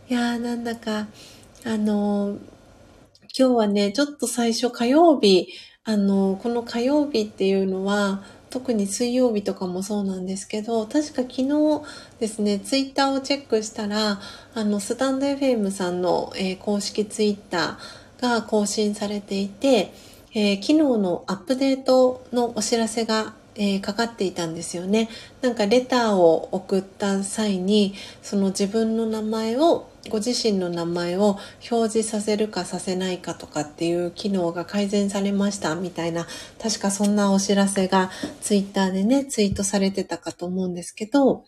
[0.10, 1.06] いやー、なんだか、
[1.66, 2.40] あのー、
[3.38, 5.50] 今日はね、ちょっと最初火曜日、
[5.84, 11.82] あのー、この火曜日っていうのは、特に水曜日とかもそうなんですけど、確か昨日
[12.20, 14.20] ですね、ツイッターをチェックしたら、
[14.54, 19.94] あの、スタンド FM さんの、えー、公式ツイッターが更新されていて、
[20.34, 25.10] えー、昨日のアップデートのお知らせがえー、かかっていたんですよね。
[25.42, 31.38] なんかレターを送った際に、その自分の名前を、ご自身の名前を
[31.72, 36.28] 表示させるかさせないかとかっていう機能が改善されましたみたいな、
[36.62, 38.12] 確かそんなお知らせが
[38.42, 41.46] ツイッターでね、ツイートされてたかと思うんですけど、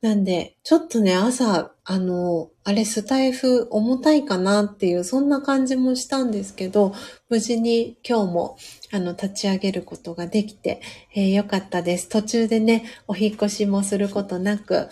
[0.00, 6.94] なんで、ちょっとね、朝、あの、あれ、スタイフ重たいかなっていう、そんな感じもしたんですけど、
[7.28, 8.56] 無事に今日も、
[8.92, 10.80] あの、立ち上げることができて、
[11.16, 12.08] えー、よかったです。
[12.08, 14.88] 途中でね、お引越しもすることなく、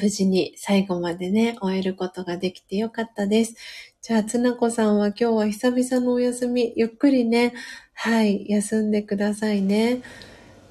[0.00, 3.54] 無事に最後までね、終えることができてよかったです。
[4.02, 7.54] じゃあ、つなこさんは今日は久々のお休み、ゆっくりね、
[7.94, 10.02] はい、休んでくださいね。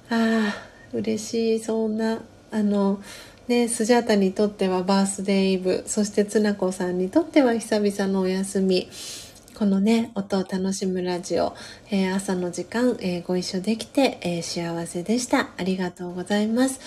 [0.10, 2.22] ああ、嬉しい、そんな
[2.52, 3.02] あの、
[3.48, 8.90] ね、スジャータにとってはバースデーイブ、そしてツナコさんにとっては久々のお休み。
[9.58, 11.56] このね、音を楽しむラジオ、
[11.90, 15.52] えー、朝の時間、えー、ご一緒できて、えー、幸せでした。
[15.56, 16.82] ありがとうございます。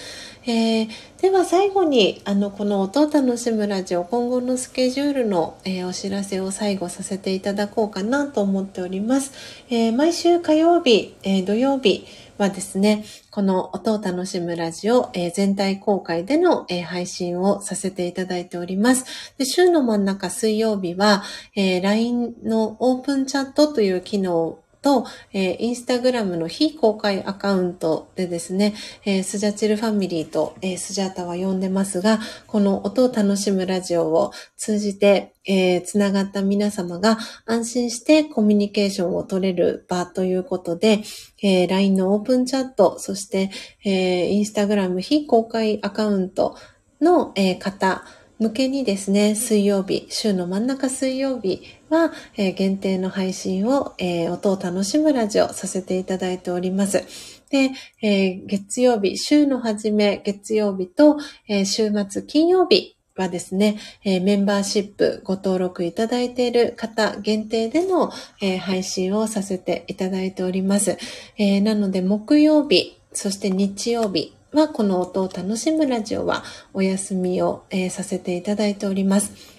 [0.47, 0.87] え
[1.21, 9.33] では最後に、あの、この音を楽しむラジオ、今後のスケジュールの、えお知らせを最後させていただこうかなと思っております。
[9.71, 12.07] え毎週火曜日、え土曜日、
[12.39, 19.35] はですね、この音を楽しむラジオ、えー、全体公開での、えー、配信をさせていただいております。
[19.39, 21.25] で週の真ん中水曜日は、
[21.57, 28.75] えー、LINE のオープンチャットという機能と、えー、インスタグラムの非公開アカウントでですね、
[29.05, 41.03] えー、スジャチルファミリーと、えー、スジャータは呼んでますが、この音を楽しむラジオを通じて、えー、つながった皆様が安心してコミュニケーションを取れる場ということで、
[41.43, 43.51] えー、LINE のオープンチャット、そして、
[43.85, 46.57] えー、インスタグラム非公開アカウント
[47.01, 48.05] の、えー、方、
[48.39, 57.05] 向けにですね、水曜日、週の真ん中水曜日は、えー、限定の配信を、えー、音を楽しむラジオさせていただいております。
[57.51, 57.71] で、
[58.03, 70.99] えー、月曜日、週の初め月曜日と、え週末金曜日はですね、えメンバーシップご登録いただいている方限定での、え配信をさせていただいております。
[71.39, 76.43] えなので木曜日、そして日曜日、は、この音を楽しむラジオは
[76.73, 79.58] お休みを、え、させていただいております。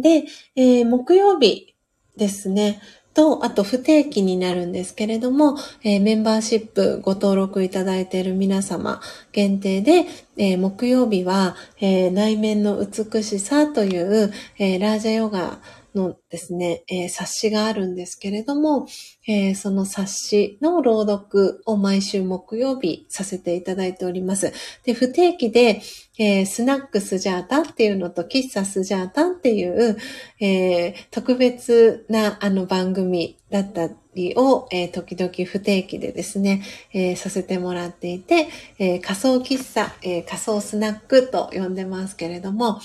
[0.00, 0.24] で、
[0.56, 1.74] えー、木曜日
[2.16, 2.80] ですね。
[3.14, 9.00] と、あと不定期になるんですけれども、えー、メンバーシップご登録いただいている皆様
[9.32, 10.06] 限定で、
[10.36, 15.58] えー、木曜日は、えー、内面の美しさという、えラージャヨガ
[15.94, 18.86] のですね、えー、冊子があるんですけれども、
[19.26, 24.52] えー、その冊子の朗読を毎週木曜日させていただいております。
[24.84, 25.80] で、不定期で、
[26.18, 29.96] えー、スナックスジャータンっていうのと喫茶スジャータンっていう、
[30.40, 36.62] え特別なあの番組だったりを、え時々不定期でですね、
[36.92, 38.48] えさせてもらっていて、
[38.78, 42.80] え仮想喫茶、え仮想スナックと呼んでますけれども、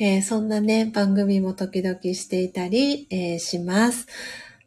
[0.00, 4.06] えー、そんなね、番組も時々していたり、えー、します。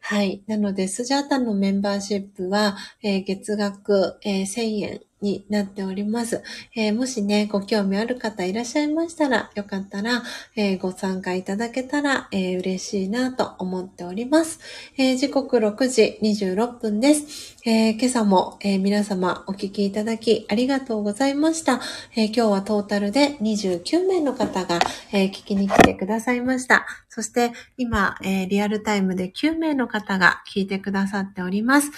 [0.02, 0.44] はい。
[0.48, 6.44] なので、スジャータのメンバーシップは、えー、月額、え1000円になっております。
[6.76, 10.24] えー、もしね、ご興味ある方いらっしゃいましたら、よかったら、
[10.56, 14.60] えー、ご参加いただけたら、えー、嬉しいなと思っております。
[14.98, 17.58] え時刻6時26分です。
[17.66, 21.80] え今朝も、え皆様お聞きいただきありがとうございました。
[22.16, 24.80] え今日はトータルで29名の方が、
[25.12, 26.86] え聞きに来てくださいました。
[27.10, 31.92] そして今、えリアルタイムで9名の方が聞いてくださっております。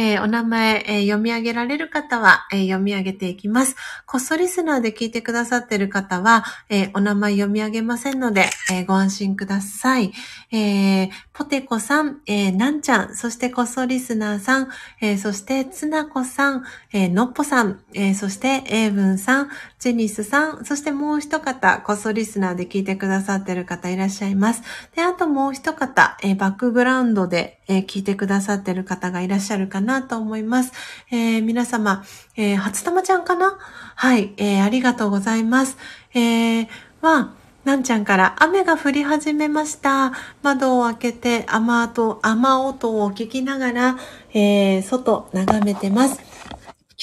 [0.00, 3.76] えー、お名前、えー、読み上げられる方は、えー、読み上げていきます。
[4.06, 10.12] こっそリスナーで聞いてくださっている方は、えお名前読み上げませんので、えご安心ください。
[10.52, 14.68] えポテコさん、えなんちゃん、そしてこっそリスナーさん、
[15.02, 24.62] えそしてつなこさん、えのっぽさん、えそしてエイブンさん、ジェニスさん、そしてもう一方、こっそリスナーで聞いてくださっている方いらっしゃいます。
[24.96, 30.72] で、あともう一方、えバックグラウンドで、え聞いてくださっている方がいらっしゃるかかなと思います。
[31.10, 32.04] えー、皆様、
[32.36, 33.58] えー、初玉ちゃんかな？
[33.96, 35.76] はい、えー、ありがとうございます。
[36.14, 36.68] えー、
[37.00, 37.34] は、
[37.64, 40.12] なんちゃんから雨が降り始めました。
[40.42, 43.98] 窓を開けて雨音、雨音を聞きながら、
[44.32, 46.20] えー、外眺めてます。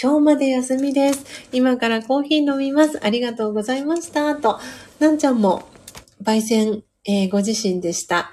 [0.01, 1.26] 今日まで休みです。
[1.51, 2.99] 今からコーヒー飲みます。
[3.03, 4.35] ありがとうございました。
[4.35, 4.59] と、
[4.99, 5.68] なんちゃんも
[6.23, 8.31] 焙煎、えー、ご自身でした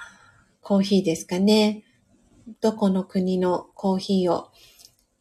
[0.62, 1.84] コーヒーですかね。
[2.60, 4.50] どこの国のコーヒーを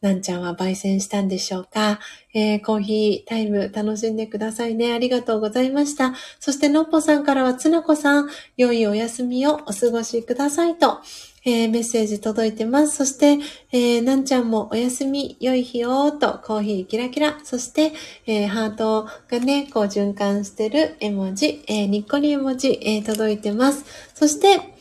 [0.04, 1.98] なんちゃんは焙煎したんでしょうか、
[2.34, 4.92] えー、コーヒータイム楽しんでくださいね。
[4.92, 6.12] ありがとうございました。
[6.40, 8.28] そしてのっぽさんからはつなこさん、
[8.58, 11.00] 良いお休みをお過ごしくださいと、
[11.46, 12.96] えー、メッセージ届いてます。
[12.96, 13.38] そして、
[13.72, 17.38] えー、なんちゃんもお休み、良い日をと、コーヒーキラキラ。
[17.42, 17.94] そして、
[18.26, 23.86] え、ハートがね、こう循環してる絵文字、え、にっこり絵文字、え、届いてます。
[24.14, 24.73] そして、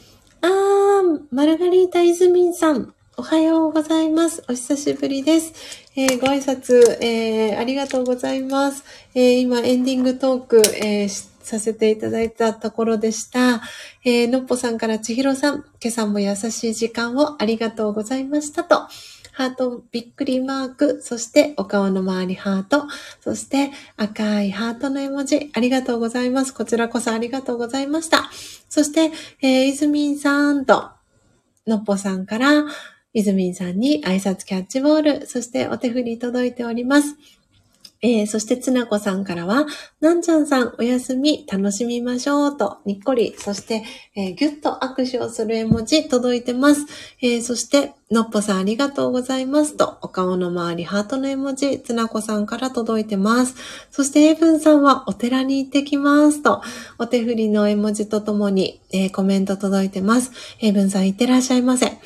[0.44, 2.94] あー、マルガリータ・イズミンさん。
[3.16, 4.44] おはようございます。
[4.50, 5.54] お久しぶりです。
[5.96, 8.84] えー、ご挨拶、えー、ありがとうございます。
[9.16, 13.62] えー、今、エンディングトーク、えさせていただいたところでした。
[14.04, 18.82] えのっぽさんからちひろさん、今朝も優しい時間をありがとうございましたと。
[19.34, 22.86] ハートびっくりマーク、そしてお顔の周りハート、
[23.20, 26.54] そして赤いハートの絵文字、ありがとうございます。
[26.54, 28.30] こちらこそありがとうございました。
[28.70, 29.12] そして、
[29.42, 30.92] えー、いずみんさんと、
[31.66, 32.66] のっぽさんから、
[33.14, 37.16] いずみんさんに挨拶キャッチボール、そしてお手振り届いております。
[38.04, 39.66] えー、そしてつなこさんからは、
[40.02, 43.84] なんちゃんさんお休み楽しみましょうと、にっこり、そして、
[44.16, 46.86] えー、ぎゅっと握手をする絵文字届いてます。
[47.22, 53.56] えー、そして、のっぽさんありがとうございますと、お顔の周りハートの絵文字、つなこさんから届いてます。
[53.90, 56.62] そして、エイブンさんはお寺に行ってきますと、
[57.00, 60.32] お手振りの絵文字とともに、えー、コメント届いてます。
[60.60, 62.00] エイブンさんいってらっしゃいませ。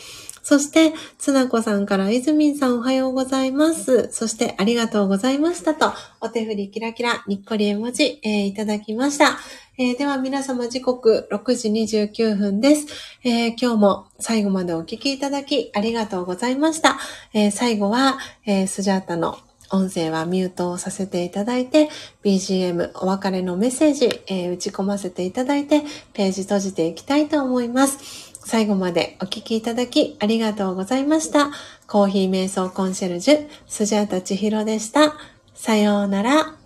[0.50, 4.08] そして、つなこさんから、いずみんさんおはようございます。
[4.14, 5.92] そして、ありがとうございましたと、
[6.22, 9.38] お手振りキラキラ、にっこり絵文字、えー、いただきました。
[9.78, 12.88] えー、では皆様時刻6時29分です、
[13.26, 16.98] えー、今日も最後までお聞きいただきありがとうございました。
[17.34, 19.38] え最後は、えスジャータの
[19.70, 21.90] 音声はミュートをさせていただいて、
[22.24, 25.84] BGM お別れのメッセージ、えー、打ち込ませていただいて、
[26.14, 28.37] ページ閉じていきたいと思います。
[28.48, 31.52] 最後までお聞きいただきありがとうございました。
[31.86, 35.16] コーヒー瞑想コンシェルジュ、スジャータチヒロでした。
[35.54, 36.57] さようなら。